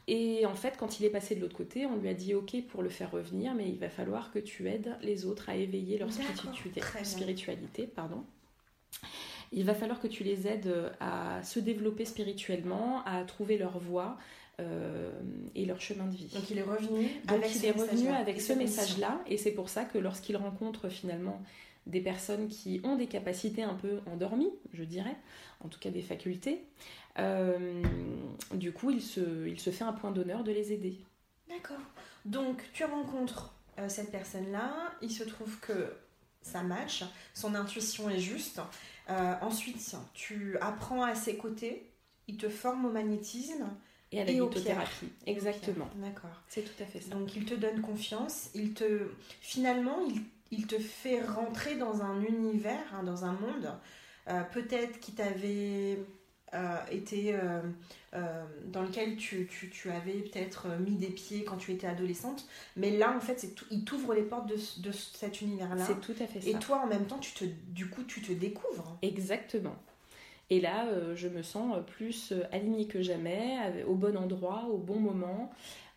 [0.07, 2.55] et en fait, quand il est passé de l'autre côté, on lui a dit Ok,
[2.67, 5.97] pour le faire revenir, mais il va falloir que tu aides les autres à éveiller
[5.97, 6.81] leur spiritualité.
[7.03, 8.23] spiritualité pardon.
[9.51, 14.17] Il va falloir que tu les aides à se développer spirituellement, à trouver leur voie.
[14.59, 15.09] Euh,
[15.55, 16.27] et leur chemin de vie.
[16.27, 19.67] Donc il est revenu Donc avec il est revenu avec ce message-là, et c'est pour
[19.67, 21.41] ça que lorsqu'il rencontre finalement
[21.86, 25.15] des personnes qui ont des capacités un peu endormies, je dirais,
[25.60, 26.63] en tout cas des facultés,
[27.19, 27.84] euh,
[28.54, 30.98] du coup, il se, il se fait un point d'honneur de les aider.
[31.50, 31.78] D'accord.
[32.26, 35.93] Donc, tu rencontres euh, cette personne-là, il se trouve que
[36.41, 38.62] ça match, son intuition est juste.
[39.10, 41.89] Euh, ensuite, tu apprends à ses côtés,
[42.28, 43.67] il te forme au magnétisme.
[44.12, 45.10] Et à la lithothérapie.
[45.26, 45.89] Exactement.
[45.96, 46.43] D'accord.
[46.48, 47.15] C'est tout à fait ça.
[47.15, 49.08] Donc il te donne confiance, il te
[49.41, 50.22] finalement il
[50.53, 53.71] il te fait rentrer dans un univers, hein, dans un monde,
[54.29, 55.99] euh, peut-être qui t'avait
[56.53, 57.61] euh, été euh,
[58.67, 59.47] dans lequel tu,
[59.91, 63.83] avais peut-être mis des pieds quand tu étais adolescente, mais là en fait c'est il
[63.83, 65.83] t'ouvre les portes de, cet univers-là.
[65.85, 66.49] C'est tout à fait ça.
[66.49, 68.97] Et toi en même temps, tu te, du coup, tu te découvres.
[69.01, 69.75] Exactement.
[70.53, 70.85] Et là,
[71.15, 75.51] je me sens plus alignée que jamais, au bon endroit, au bon moment.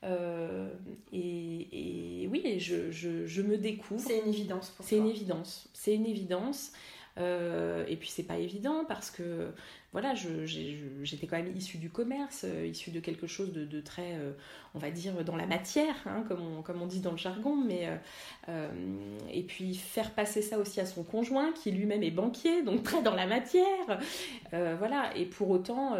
[0.05, 0.69] Euh,
[1.13, 4.01] et, oui, je, je, me découvre.
[4.01, 5.69] C'est une évidence pour C'est une évidence.
[5.75, 6.73] C'est une évidence.
[7.19, 9.51] Euh, et puis c'est pas évident parce que
[9.97, 14.33] voilà, j'étais quand même issue du commerce, euh, issue de quelque chose de, très, euh,
[14.75, 17.57] on va dire, dans la matière, hein, comme, on, comme, on, dit dans le jargon.
[17.57, 17.89] Mais,
[19.33, 23.01] et puis faire passer ça aussi à son conjoint, qui lui-même est banquier, donc très
[23.01, 23.65] dans la matière.
[24.53, 25.97] voilà, et pour autant,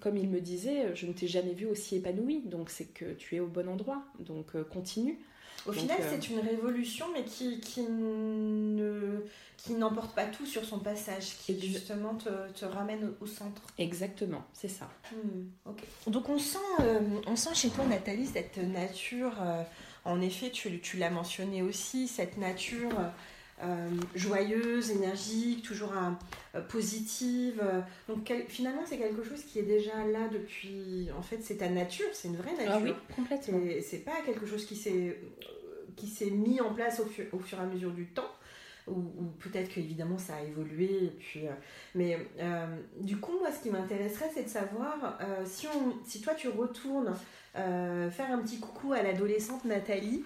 [0.00, 3.36] comme il me disait, je ne t'ai jamais vu aussi épanouie, donc c'est que tu
[3.36, 5.18] es au bon endroit, donc continue.
[5.66, 9.24] Au final, euh, c'est une révolution, mais qui, qui ne
[9.64, 13.62] qui n'emporte pas tout sur son passage, qui justement te, te ramène au, centre.
[13.78, 14.90] Exactement, c'est ça.
[15.10, 19.62] Hmm, Donc on sent, euh, on sent chez toi, Nathalie, cette nature, euh,
[20.04, 22.92] en effet, tu, tu l'as mentionné aussi, cette nature
[24.14, 27.62] joyeuse, énergique, toujours euh, positive.
[28.08, 31.08] Donc finalement, c'est quelque chose qui est déjà là depuis.
[31.18, 32.72] En fait, c'est ta nature, c'est une vraie nature.
[32.74, 33.60] Ah oui, complètement.
[33.82, 35.18] C'est pas quelque chose qui s'est
[35.96, 38.30] qui s'est mis en place au, au fur et à mesure du temps
[38.86, 39.02] ou,
[39.40, 41.04] peut-être qu'évidemment ça a évolué.
[41.04, 41.52] Et puis, euh,
[41.94, 42.66] mais euh,
[43.00, 46.48] du coup, moi, ce qui m'intéresserait, c'est de savoir euh, si, on, si toi tu
[46.48, 47.14] retournes
[47.54, 50.24] faire un petit coucou à l'adolescente Nathalie,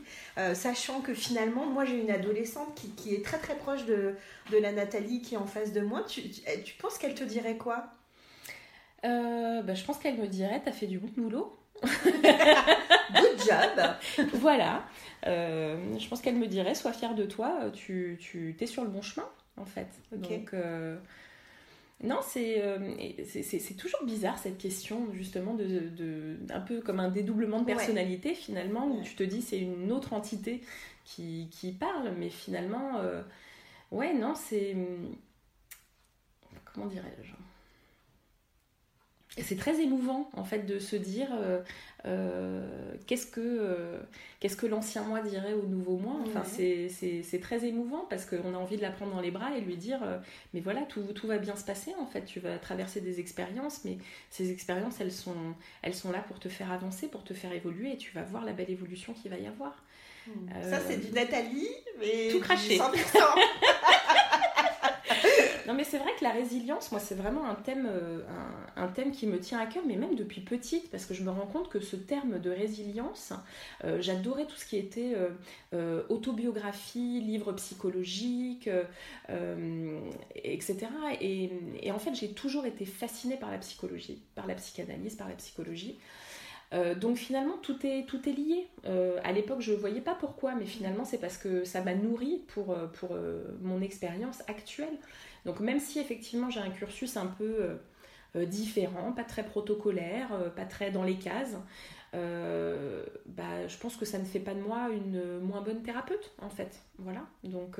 [0.55, 4.15] sachant que finalement, moi j'ai une adolescente qui, qui, est très très proche de,
[4.51, 6.05] de, la Nathalie qui est en face de moi.
[6.09, 7.87] Tu, tu, penses qu'elle te dirait quoi?
[9.03, 14.85] Bah, Je pense qu'elle me dirait T'as fait du bon boulot Good job Voilà.
[15.27, 18.91] Euh, je pense qu'elle me dirait Sois fière de toi, tu, tu es sur le
[18.91, 19.89] bon chemin, en fait.
[20.13, 20.55] Donc.
[22.05, 27.01] Euh, non, euh, c'est c'est toujours bizarre cette question, justement, de, de, un peu comme
[27.01, 30.63] un dédoublement de personnalité, finalement, où tu te dis c'est une autre entité
[31.05, 33.01] qui, qui parle, mais finalement,
[33.91, 34.77] ouais, non, c'est.
[36.65, 37.33] Comment dirais-je?
[39.43, 41.61] C'est très émouvant en fait de se dire euh,
[42.07, 43.99] euh, qu'est-ce que euh,
[44.41, 46.17] qu'est-ce que l'ancien moi dirait au nouveau moi.
[46.27, 49.61] Enfin c'est très émouvant parce qu'on a envie de la prendre dans les bras et
[49.61, 50.01] lui dire
[50.55, 52.25] mais voilà tout, tout va bien se passer en fait.
[52.25, 53.99] Tu vas traverser des expériences mais
[54.31, 57.93] ces expériences elles sont elles sont là pour te faire avancer pour te faire évoluer
[57.93, 59.85] et tu vas voir la belle évolution qu'il va y avoir.
[60.27, 60.49] Hmm.
[60.63, 62.79] ça c'est du Nathalie mais tout craché
[65.69, 68.23] Non, mais c'est vrai que la résilience, moi, c'est vraiment un thème, euh,
[68.75, 71.31] un, thème qui me tient à cœur, mais même depuis petite, parce que je me
[71.31, 73.35] rends compte que ce terme de résilience,
[73.85, 75.15] euh, j'adorais tout ce qui était
[75.75, 78.71] euh, autobiographie, livres psychologiques,
[80.37, 80.87] etc.
[81.21, 81.51] Et,
[81.83, 85.35] et, en fait, j'ai toujours été fascinée par la psychologie, par la psychanalyse, par la
[85.35, 85.99] psychologie.
[86.97, 88.69] donc finalement, tout est, tout est lié.
[89.23, 92.43] à l'époque, je ne voyais pas pourquoi, mais finalement, c'est parce que ça m'a nourri
[92.55, 93.15] pour, pour
[93.61, 94.97] mon expérience actuelle.
[95.45, 97.75] Donc même si effectivement j'ai un cursus un peu euh,
[98.37, 101.57] euh, différent, pas très protocolaire, euh, pas très dans les cases,
[102.13, 106.49] bah, je pense que ça ne fait pas de moi une moins bonne thérapeute en
[106.49, 106.83] fait.
[106.99, 107.27] Voilà.
[107.45, 107.79] Donc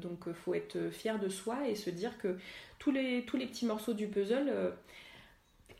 [0.00, 2.36] donc faut être fier de soi et se dire que
[2.78, 4.74] tous les, tous les petits morceaux du puzzle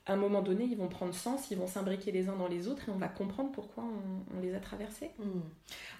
[0.06, 2.68] à un moment donné, ils vont prendre sens, ils vont s'imbriquer les uns dans les
[2.68, 5.10] autres et on va comprendre pourquoi on, les a traversés.
[5.18, 5.42] Hmm.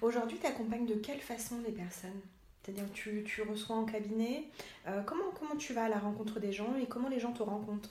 [0.01, 2.19] Aujourd'hui, tu accompagnes de quelle façon les personnes?
[2.63, 4.43] C'est-à-dire que tu, reçois en cabinet.
[4.87, 7.43] Euh, comment, comment tu vas à la rencontre des gens et comment les gens te
[7.43, 7.89] rencontrent?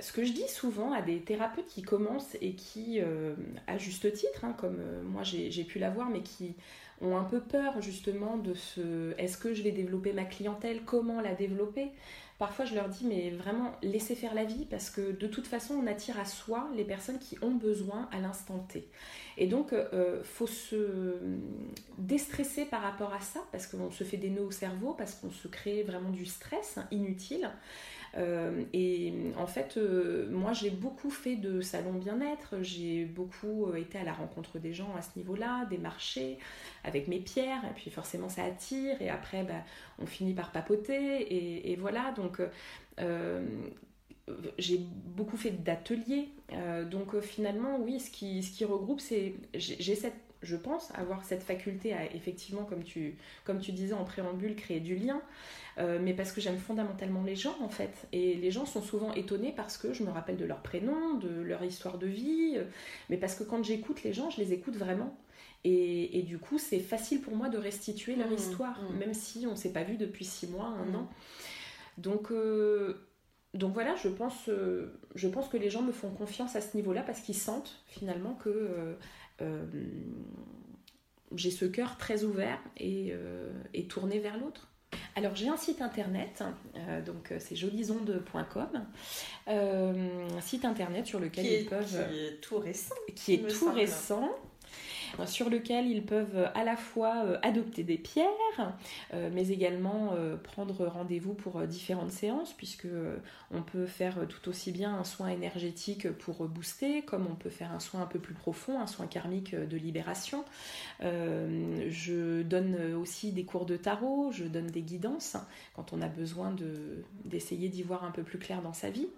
[0.00, 3.34] Ce que je dis souvent à des thérapeutes qui commencent et qui, euh,
[3.66, 6.54] à juste titre, hein, comme euh, moi j'ai pu l'avoir, mais qui
[7.00, 11.20] ont un peu peur justement de ce est-ce que je vais développer ma clientèle, comment
[11.20, 11.92] la développer?
[12.38, 15.74] Parfois je leur dis mais vraiment laissez faire la vie parce que de toute façon
[15.74, 18.88] on attire à soi les personnes qui ont besoin à l'instant T.
[19.38, 21.18] Et donc, il euh, faut se
[21.98, 25.30] déstresser par rapport à ça, parce qu'on se fait des nœuds au cerveau, parce qu'on
[25.30, 27.50] se crée vraiment du stress inutile.
[28.16, 33.98] Euh, et en fait, euh, moi j'ai beaucoup fait de salon bien-être, j'ai beaucoup été
[33.98, 36.38] à la rencontre des gens à ce niveau-là, des marchés,
[36.84, 39.64] avec mes pierres, et puis forcément ça attire, et après bah,
[39.98, 42.40] on finit par papoter, et, voilà, donc
[44.58, 46.28] j'ai beaucoup fait d'ateliers.
[46.52, 49.34] Euh, donc euh, finalement, oui, ce qui, ce qui regroupe, c'est...
[49.54, 50.14] J'ai cette,
[50.46, 54.80] je pense, avoir cette faculté à effectivement, comme tu, comme tu disais en préambule, créer
[54.80, 55.20] du lien.
[55.78, 58.06] Euh, mais parce que j'aime fondamentalement les gens en fait.
[58.12, 61.28] Et les gens sont souvent étonnés parce que je me rappelle de leur prénom, de
[61.28, 62.58] leur histoire de vie,
[63.10, 65.18] mais parce que quand j'écoute les gens, je les écoute vraiment.
[65.64, 68.98] Et, et du coup, c'est facile pour moi de restituer leur mmh, histoire, mmh.
[68.98, 70.96] même si on ne s'est pas vu depuis six mois, un mmh.
[70.96, 71.10] an.
[71.98, 72.30] Donc,
[73.56, 76.76] donc voilà, je pense, euh, je pense que les gens me font confiance à ce
[76.76, 78.94] niveau-là parce qu'ils sentent finalement que euh, euh,
[81.34, 83.14] j'ai ce cœur très ouvert et,
[83.88, 84.68] tourné vers l'autre.
[85.14, 86.42] Alors j'ai un site internet,
[87.04, 88.86] donc c'est jolisonde.com,
[89.46, 92.08] un site internet sur lequel ils peuvent...
[92.08, 92.94] Qui est tout récent.
[93.14, 94.30] Qui est tout récent,
[95.24, 98.74] sur lequel ils peuvent à la fois euh, adopter des pierres,
[99.14, 102.88] euh, mais également euh, prendre rendez-vous pour différentes séances, puisque
[103.50, 107.72] on peut faire tout aussi bien un soin énergétique pour booster, comme on peut faire
[107.72, 110.44] un soin un peu plus profond, un soin karmique de libération.
[111.00, 115.36] je donne aussi des cours de tarot, je donne des guidances
[115.74, 116.54] quand on a besoin
[117.24, 119.08] d'essayer d'y voir un peu plus clair dans sa vie.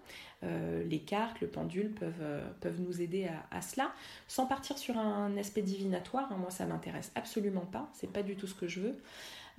[0.45, 3.91] Euh, les cartes, le pendule peuvent, euh, peuvent nous aider à, cela,
[4.29, 6.29] sans partir sur un aspect divinatoire.
[6.31, 6.37] Hein.
[6.39, 7.89] moi, ça m'intéresse absolument pas.
[7.93, 8.97] C'est pas du tout ce que je veux.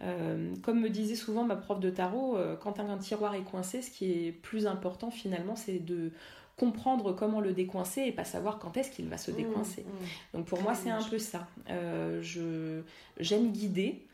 [0.01, 3.91] Euh, comme me disait souvent ma prof de tarot, quand un, tiroir est coincé, ce
[3.91, 6.11] qui est plus important finalement, c'est de
[6.55, 9.81] comprendre comment le décoincer et pas savoir quand est-ce qu'il va se mmh, décoincer.
[9.81, 10.37] Mmh.
[10.37, 11.47] Donc pour moi, c'est un peu ça.
[11.67, 12.81] je
[13.19, 14.05] j'aime guider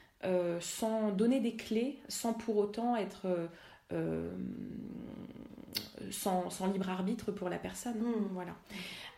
[0.60, 3.28] sans donner des clés, sans pour autant être
[6.12, 8.00] sans, libre arbitre pour la personne.
[8.00, 8.28] Hmm.
[8.34, 8.56] Voilà.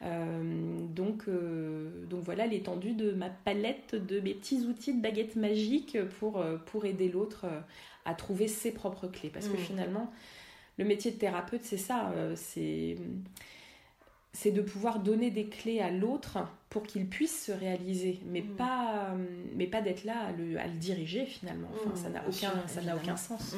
[0.04, 5.36] Euh, donc, euh, donc voilà l'étendue de ma palette de mes petits outils de baguette
[5.36, 7.46] magique pour, euh, pour aider l'autre
[8.06, 9.30] à trouver ses propres clés.
[9.30, 9.66] Parce que hmm.
[9.66, 10.12] finalement,
[10.78, 12.14] le métier de thérapeute, c'est ça.
[12.36, 12.98] c'est
[14.34, 16.38] c'est de pouvoir donner des clés à l'autre
[16.70, 18.56] pour qu'il puisse se réaliser, mais hmm.
[18.56, 19.16] pas,
[19.56, 21.70] mais pas d'être là à le, à le, diriger finalement.
[21.76, 23.56] Enfin, ça n'a aucun, ça n'a aucun sens.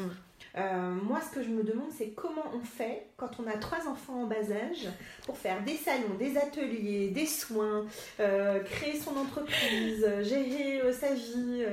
[0.58, 3.88] Euh, moi, ce que je me demande, c'est comment on fait quand on a trois
[3.88, 4.88] enfants en bas âge
[5.26, 7.86] pour faire des salons, des ateliers, des soins,
[8.20, 11.64] euh, créer son entreprise, gérer euh, sa vie.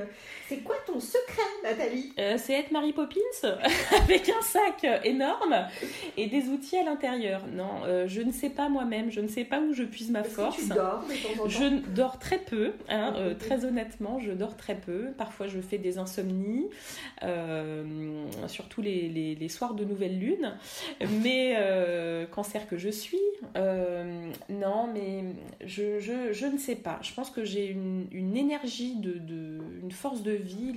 [0.47, 2.13] C'est quoi ton secret, Nathalie?
[2.37, 3.19] C'est être Mary Poppins
[4.03, 5.67] avec un sac énorme
[6.15, 7.41] et des outils à l'intérieur.
[7.51, 10.55] Non, je ne sais pas moi-même, je ne sais pas où je puise ma force.
[10.57, 11.03] Que tu dors
[11.47, 15.11] Je dors très peu, hein, très honnêtement, je dors très peu.
[15.17, 16.67] Parfois, je fais des insomnies.
[17.21, 20.53] sur surtout les, soirs de nouvelle lune.
[21.21, 21.55] Mais
[22.31, 23.17] cancer que je suis,
[23.55, 25.23] non, mais
[25.65, 26.99] je, ne sais pas.
[27.01, 30.73] Je pense que j'ai une, énergie, de, une force de vie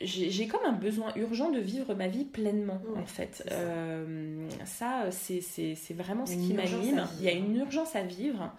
[0.00, 3.44] j'ai comme un besoin urgent de vivre ma vie pleinement, en fait.
[3.50, 7.06] Euh, ça, c'est vraiment ce qui m'anime.
[7.18, 8.52] Il y a une urgence à vivre,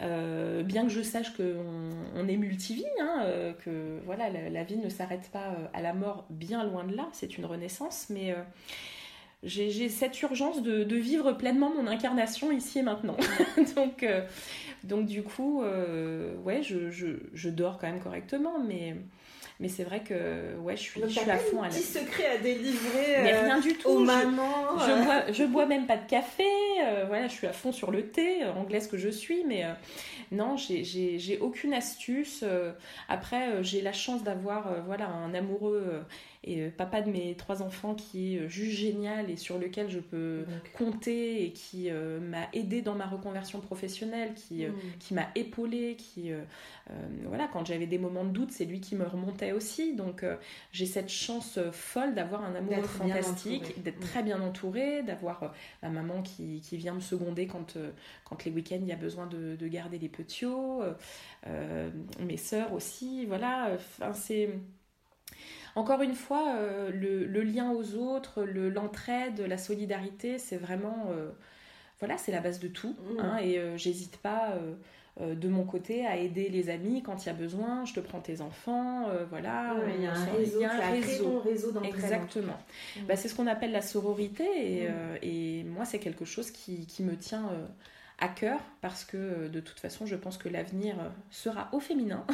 [0.00, 4.76] euh, bien que je sache qu'on on est multivie, hein, euh, que voilà, la, vie
[4.76, 8.34] ne s'arrête pas à la mort, bien loin de là, c'est une renaissance, mais
[9.44, 13.16] j'ai cette urgence de, de, vivre pleinement mon incarnation ici et maintenant.
[13.76, 14.04] donc,
[14.84, 15.62] donc, du coup,
[16.44, 18.96] ouais, je, je, je, dors quand même correctement, mais
[19.62, 21.62] mais c'est vrai que ouais, je suis, je suis à fond.
[21.62, 23.88] Un petit secret à délivrer mais rien du euh, tout.
[23.90, 24.76] aux mamans.
[24.84, 25.04] Je, euh.
[25.04, 26.42] bois, je bois même pas de café.
[26.80, 29.44] Euh, voilà, je suis à fond sur le thé, anglaise que je suis.
[29.44, 29.64] Mais
[30.30, 32.44] non, j'ai aucune astuce.
[33.08, 36.04] après, j'ai la chance d'avoir voilà, un amoureux
[36.44, 40.44] et papa de mes trois enfants qui est juste génial et sur lequel je peux
[40.76, 44.72] compter et qui m'a aidé dans ma reconversion professionnelle, qui, mm.
[44.98, 46.32] qui m'a épaulé, qui
[47.26, 49.94] voilà quand j'avais des moments de doute, c'est lui qui me remontait aussi.
[49.94, 50.36] Donc euh,
[50.72, 55.48] j'ai cette chance euh, folle d'avoir un amour fantastique, d'être très bien entourée, d'avoir euh,
[55.82, 57.76] ma maman qui, qui, vient me seconder quand,
[58.24, 60.46] quand les week-ends il y a besoin de, de garder les petits,
[62.20, 63.26] mes sœurs aussi.
[63.26, 64.50] Voilà, enfin c'est
[65.74, 66.56] encore une fois,
[66.92, 71.06] le, le, lien aux autres, l'entraide, la solidarité, c'est vraiment,
[72.02, 72.96] voilà, c'est la base de tout.
[72.98, 73.20] Mmh.
[73.20, 74.74] Hein, et j'hésite pas euh,
[75.20, 77.84] de mon côté à aider les amis quand il y a besoin.
[77.84, 79.76] Je te prends tes enfants, euh, voilà.
[79.94, 81.38] il y a un réseau, y a un réseau.
[81.40, 82.58] réseau Exactement.
[82.96, 83.00] Mm.
[83.06, 84.90] Bah, c'est ce qu'on appelle la sororité et, mm.
[84.90, 87.50] euh, et moi c'est quelque chose qui, qui me tient
[88.18, 90.96] à cœur parce que de toute façon je pense que l'avenir
[91.30, 92.24] sera au féminin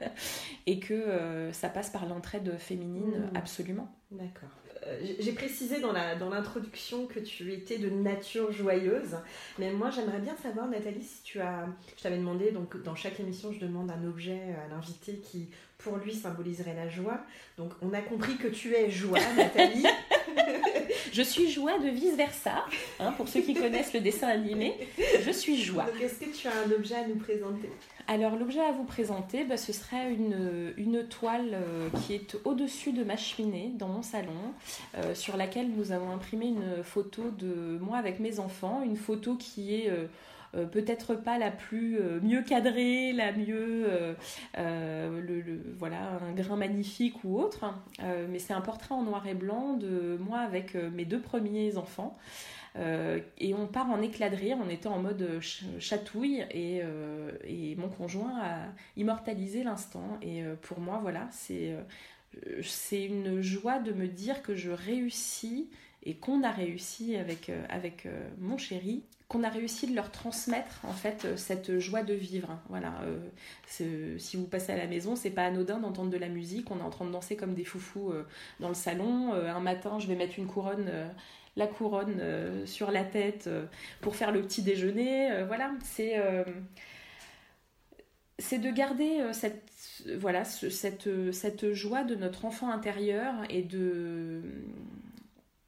[0.66, 3.36] et que ça passe par l'entraide féminine mm.
[3.36, 3.88] absolument.
[4.10, 4.50] D'accord.
[4.86, 9.16] Euh, j'ai précisé dans l'introduction que tu étais de nature joyeuse,
[9.58, 11.66] mais moi j'aimerais bien savoir, Nathalie, si tu as.
[11.96, 15.96] Je t'avais demandé, donc dans chaque émission, je demande un objet à l'invité qui, pour
[15.96, 17.20] lui, symboliserait la joie.
[17.58, 19.86] Donc on a compris que tu es joie, Nathalie.
[21.12, 22.64] je suis joie de vice-versa,
[23.00, 24.74] hein, pour ceux qui connaissent le dessin animé.
[25.24, 25.86] Je suis joie.
[26.02, 27.70] est-ce que tu as un objet à nous présenter?
[28.08, 32.92] Alors l'objet à vous présenter, bah, ce serait une, une toile euh, qui est au-dessus
[32.92, 34.30] de ma cheminée dans mon salon,
[34.96, 39.34] euh, sur laquelle nous avons imprimé une photo de moi avec mes enfants, une photo
[39.34, 40.06] qui est euh,
[40.72, 44.16] peut-être pas la plus mieux cadrée, la mieux
[44.56, 47.64] le, voilà un grain magnifique ou autre,
[48.28, 52.16] mais c'est un portrait en noir et blanc de moi avec mes deux premiers enfants.
[52.78, 55.40] Euh, et on part en éclat de rire, on était en mode euh,
[55.78, 58.66] chatouille et, euh, et mon conjoint a
[58.96, 60.18] immortalisé l'instant.
[60.22, 65.70] Et pour moi, voilà, c'est une joie de me dire que je réussis
[66.06, 70.92] et qu'on a réussi avec, avec mon chéri, qu'on a réussi de leur transmettre en
[70.92, 72.58] fait cette joie de vivre.
[72.68, 72.94] Voilà,
[73.66, 76.70] si vous passez à la maison, c'est pas anodin d'entendre de la musique.
[76.70, 78.12] On est en train de danser comme des foufous
[78.60, 79.34] dans le salon.
[79.34, 80.90] un matin, je vais mettre une couronne
[81.56, 83.64] la couronne euh, sur la tête euh,
[84.00, 85.32] pour faire le petit déjeuner.
[85.32, 86.16] Euh, voilà, c'est
[88.38, 89.72] c'est de garder cette
[90.18, 94.42] voilà cette, cette joie de notre enfant intérieur et de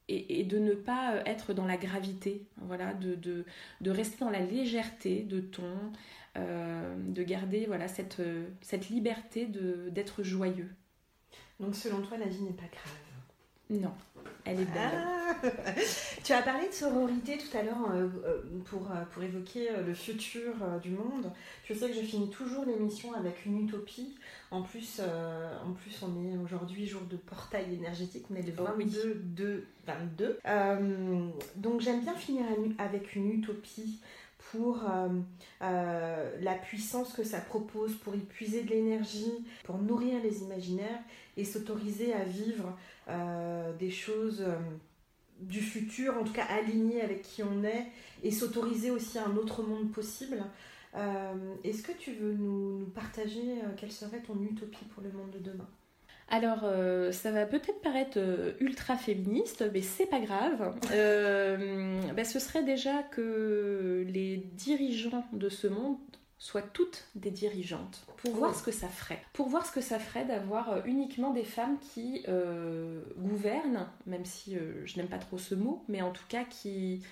[0.09, 5.23] et, de ne pas être dans la gravité, voilà, de, de, rester dans la légèreté
[5.23, 5.75] de ton,
[6.37, 8.23] de garder voilà cette,
[8.61, 9.47] cette liberté
[9.91, 10.71] d'être joyeux.
[11.61, 13.08] Donc selon toi, la vie n'est pas grave
[13.71, 13.93] non,
[14.45, 14.93] elle est belle.
[14.95, 15.19] Ah.
[16.25, 19.95] tu as parlé de sororité tout à l'heure euh, euh, pour, euh, pour évoquer le
[19.95, 21.31] futur du monde.
[21.65, 24.17] Je sais que je finis toujours l'émission avec une utopie.
[24.51, 28.25] En plus, en plus on est aujourd'hui jour de portail énergétique.
[28.31, 30.39] On est le 22 de 22.
[31.57, 32.45] donc j'aime bien finir
[32.79, 34.01] avec une utopie
[34.51, 34.83] pour
[35.61, 41.01] la puissance que ça propose, pour y puiser de l'énergie, pour nourrir les imaginaires
[41.37, 42.77] et s'autoriser à vivre
[43.79, 44.57] des choses euh,
[45.41, 47.87] du futur, en tout cas alignées avec qui on est,
[48.23, 50.43] et s'autoriser aussi un autre monde possible.
[50.97, 55.39] Euh, est-ce que tu veux nous, partager quelle serait ton utopie pour le monde de
[55.39, 55.69] demain?
[56.31, 56.67] Alors,
[57.15, 58.19] ça va peut-être paraître
[58.61, 60.75] ultra féministe, mais c'est pas grave.
[62.15, 65.99] Ben, ce serait déjà que les dirigeants de ce monde
[66.39, 69.23] soient toutes des dirigeantes pour voir ce que ça ferait.
[69.33, 74.25] Pour voir ce que ça ferait d'avoir euh, uniquement des femmes qui euh, gouvernent, même
[74.25, 77.03] si euh, je n'aime pas trop ce mot, mais en tout cas qui,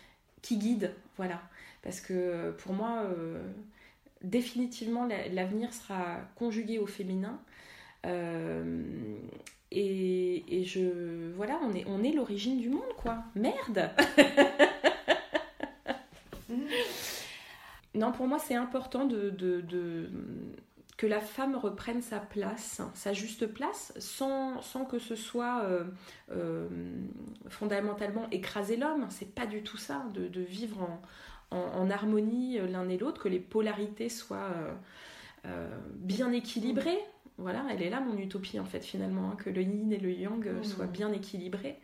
[0.42, 0.92] qui guident.
[1.16, 1.42] Voilà.
[1.82, 3.04] Parce que pour moi,
[4.20, 7.38] définitivement, l'avenir sera conjugué au féminin.
[9.70, 11.30] Et, je.
[11.36, 13.18] Voilà, on est, on est l'origine du monde, quoi.
[13.36, 13.88] Merde
[17.96, 24.62] Non, pour moi, c'est important que la femme reprenne sa place, sa juste place, sans,
[24.62, 25.84] sans que ce soit euh,
[26.30, 26.68] euh,
[27.48, 29.06] fondamentalement écraser l'homme.
[29.10, 30.88] C'est pas du tout ça, de, vivre
[31.50, 34.50] en, en, harmonie l'un et l'autre, que les polarités soient
[35.46, 36.98] euh, bien équilibrées.
[37.38, 40.10] Voilà, elle est là mon utopie en fait finalement, hein, que le yin et le
[40.10, 40.64] yang mmh.
[40.64, 41.78] soient bien équilibrés.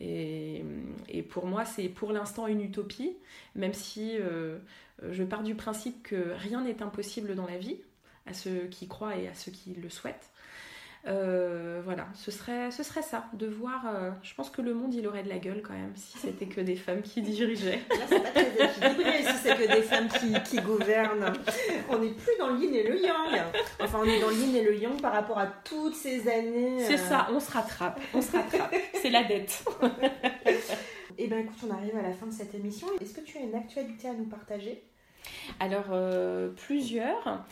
[0.00, 0.64] Et,
[1.08, 3.16] et, pour moi, c'est pour l'instant une utopie,
[3.56, 4.16] même si
[5.02, 7.78] je pars du principe que rien n'est impossible dans la vie,
[8.26, 10.30] à ceux qui croient et à ceux qui le souhaitent.
[11.06, 13.84] Euh, voilà, ce serait, ce serait ça, de voir.
[13.86, 16.46] Euh, je pense que le monde il aurait de la gueule quand même si c'était
[16.46, 17.80] que des femmes qui dirigeaient.
[17.90, 21.32] Là, c'est pas très équilibré si c'est que des femmes qui, qui gouvernent.
[21.88, 23.42] On n'est plus dans le yin et le yang.
[23.80, 26.80] Enfin, on est dans le yin et le yang par rapport à toutes ces années.
[26.80, 28.74] C'est euh, ça, on se rattrape, on se rattrape.
[29.00, 29.64] c'est la dette.
[30.46, 30.56] Et
[31.18, 32.88] eh bien écoute, on arrive à la fin de cette émission.
[33.00, 34.82] Est-ce que tu as une actualité à nous partager?
[35.60, 35.86] Alors,
[36.56, 37.44] plusieurs.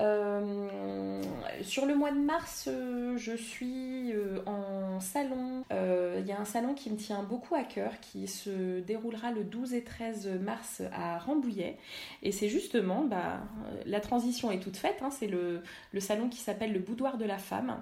[0.00, 1.22] Euh,
[1.62, 5.64] sur le mois de mars, euh, je suis euh, en salon.
[5.70, 9.44] Il y a un salon qui me tient beaucoup à cœur qui se déroulera le
[9.44, 11.76] 12 et 13 mars à Rambouillet.
[12.22, 13.40] Et c'est justement, bah,
[13.84, 17.24] la transition est toute faite, hein, c'est le, le, salon qui s'appelle le Boudoir de
[17.24, 17.76] la femme.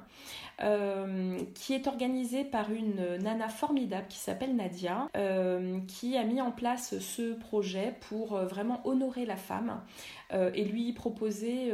[1.55, 5.09] Qui est organisé par une nana formidable qui s'appelle Nadia,
[5.88, 9.80] qui a mis en place ce projet pour vraiment honorer la femme
[10.32, 11.72] et lui proposer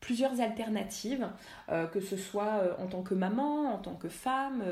[0.00, 1.28] plusieurs alternatives,
[1.70, 4.62] euh, que ce soit euh, en tant que maman, en tant que femme,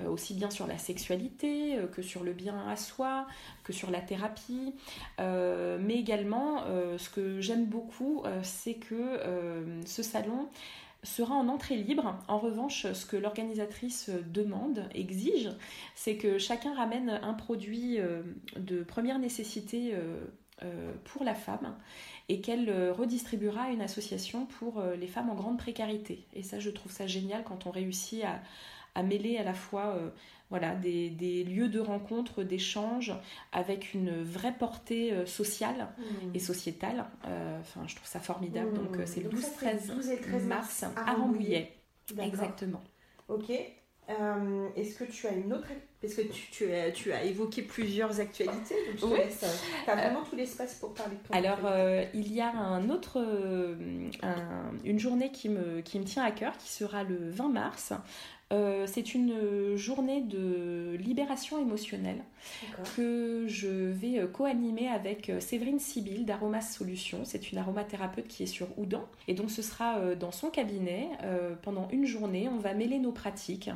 [0.00, 3.26] euh, aussi bien sur la sexualité que sur le bien à soi,
[3.64, 4.74] que sur la thérapie.
[5.18, 6.62] mais également,
[6.98, 9.18] ce que j'aime beaucoup, c'est que
[9.84, 10.48] ce salon
[11.06, 12.18] sera en entrée libre.
[12.28, 15.50] En revanche, ce que l'organisatrice demande, exige,
[15.94, 17.98] c'est que chacun ramène un produit
[18.56, 19.94] de première nécessité
[21.04, 21.74] pour la femme
[22.28, 26.24] et qu'elle euh, redistribuera une association pour euh, les femmes en grande précarité.
[26.34, 28.40] Et ça, je trouve ça génial quand on réussit à,
[29.02, 30.10] mêler à la fois euh,
[30.50, 33.12] voilà, des, lieux de rencontre, d'échange,
[33.52, 36.02] avec une vraie portée sociale mmh.
[36.34, 37.06] et sociétale.
[37.60, 38.70] Enfin, je trouve ça formidable.
[38.70, 38.84] Mmh.
[38.84, 41.72] Donc, c'est le 12-13 mars à Rambouillet.
[42.20, 42.82] Exactement.
[43.28, 43.50] Ok.
[43.50, 45.66] Est-ce que tu as une autre
[46.00, 50.36] parce que tu, tu, as, tu as évoqué plusieurs actualités, donc tu as vraiment tout
[50.36, 53.74] l'espace pour parler de Alors, euh, il y a un autre, euh,
[54.84, 57.92] une journée qui me, qui me tient à cœur, qui sera le 20 mars,
[58.52, 62.22] euh, c'est une journée de libération émotionnelle
[62.94, 67.24] que je vais euh, co-animer avec euh, Séverine Sibyl d'Aromas Solutions.
[67.24, 69.04] C'est une aromathérapeute qui est sur Oudan.
[69.26, 71.08] Et donc ce sera dans son cabinet
[71.62, 72.48] pendant une journée.
[72.48, 73.70] On va mêler nos pratiques,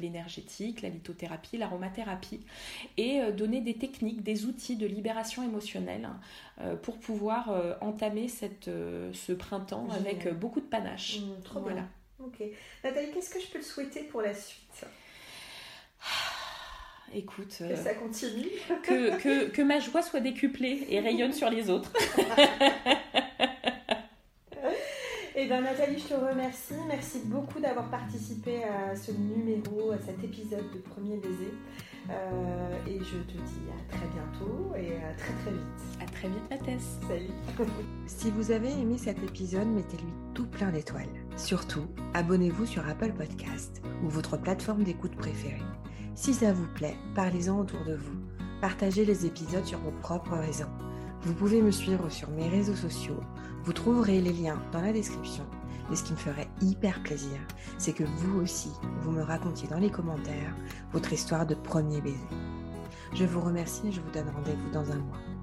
[0.00, 2.40] l'énergétique, la lithothérapie, l'aromathérapie,
[2.96, 6.08] et donner des techniques, des outils de libération émotionnelle
[6.82, 8.70] pour pouvoir entamer cette,
[9.12, 11.20] ce printemps avec beaucoup de panache.
[11.20, 11.82] Mmh, trop voilà.
[12.20, 12.42] Ok.
[12.82, 14.84] Nathalie, qu'est-ce que je peux te souhaiter pour la suite?
[17.14, 17.58] Écoute.
[17.58, 18.48] Que ça continue.
[18.82, 21.92] que, que, que, ma joie soit décuplée et rayonne sur les autres.
[25.36, 26.74] Et eh bien Nathalie, je te remercie.
[26.88, 31.52] Merci beaucoup d'avoir participé à ce numéro, à cet épisode de Premier Baiser.
[32.10, 36.00] Euh, et je te dis à très bientôt et à très très vite.
[36.00, 36.98] À très vite, Mathès.
[37.08, 37.66] Salut.
[38.06, 41.08] si vous avez aimé cet épisode, mettez-lui tout plein d'étoiles.
[41.36, 45.62] Surtout, abonnez-vous sur Apple Podcast ou votre plateforme d'écoute préférée.
[46.14, 48.16] Si ça vous plaît, parlez-en autour de vous.
[48.60, 50.70] Partagez les épisodes sur vos propres réseaux.
[51.22, 53.20] Vous pouvez me suivre sur mes réseaux sociaux.
[53.64, 55.44] Vous trouverez les liens dans la description.
[55.92, 57.38] Et ce qui me ferait hyper plaisir,
[57.78, 58.70] c'est que vous aussi,
[59.00, 60.54] vous me racontiez dans les commentaires
[60.92, 62.18] votre histoire de premier baiser.
[63.14, 65.33] Je vous remercie et je vous donne rendez-vous dans un mois.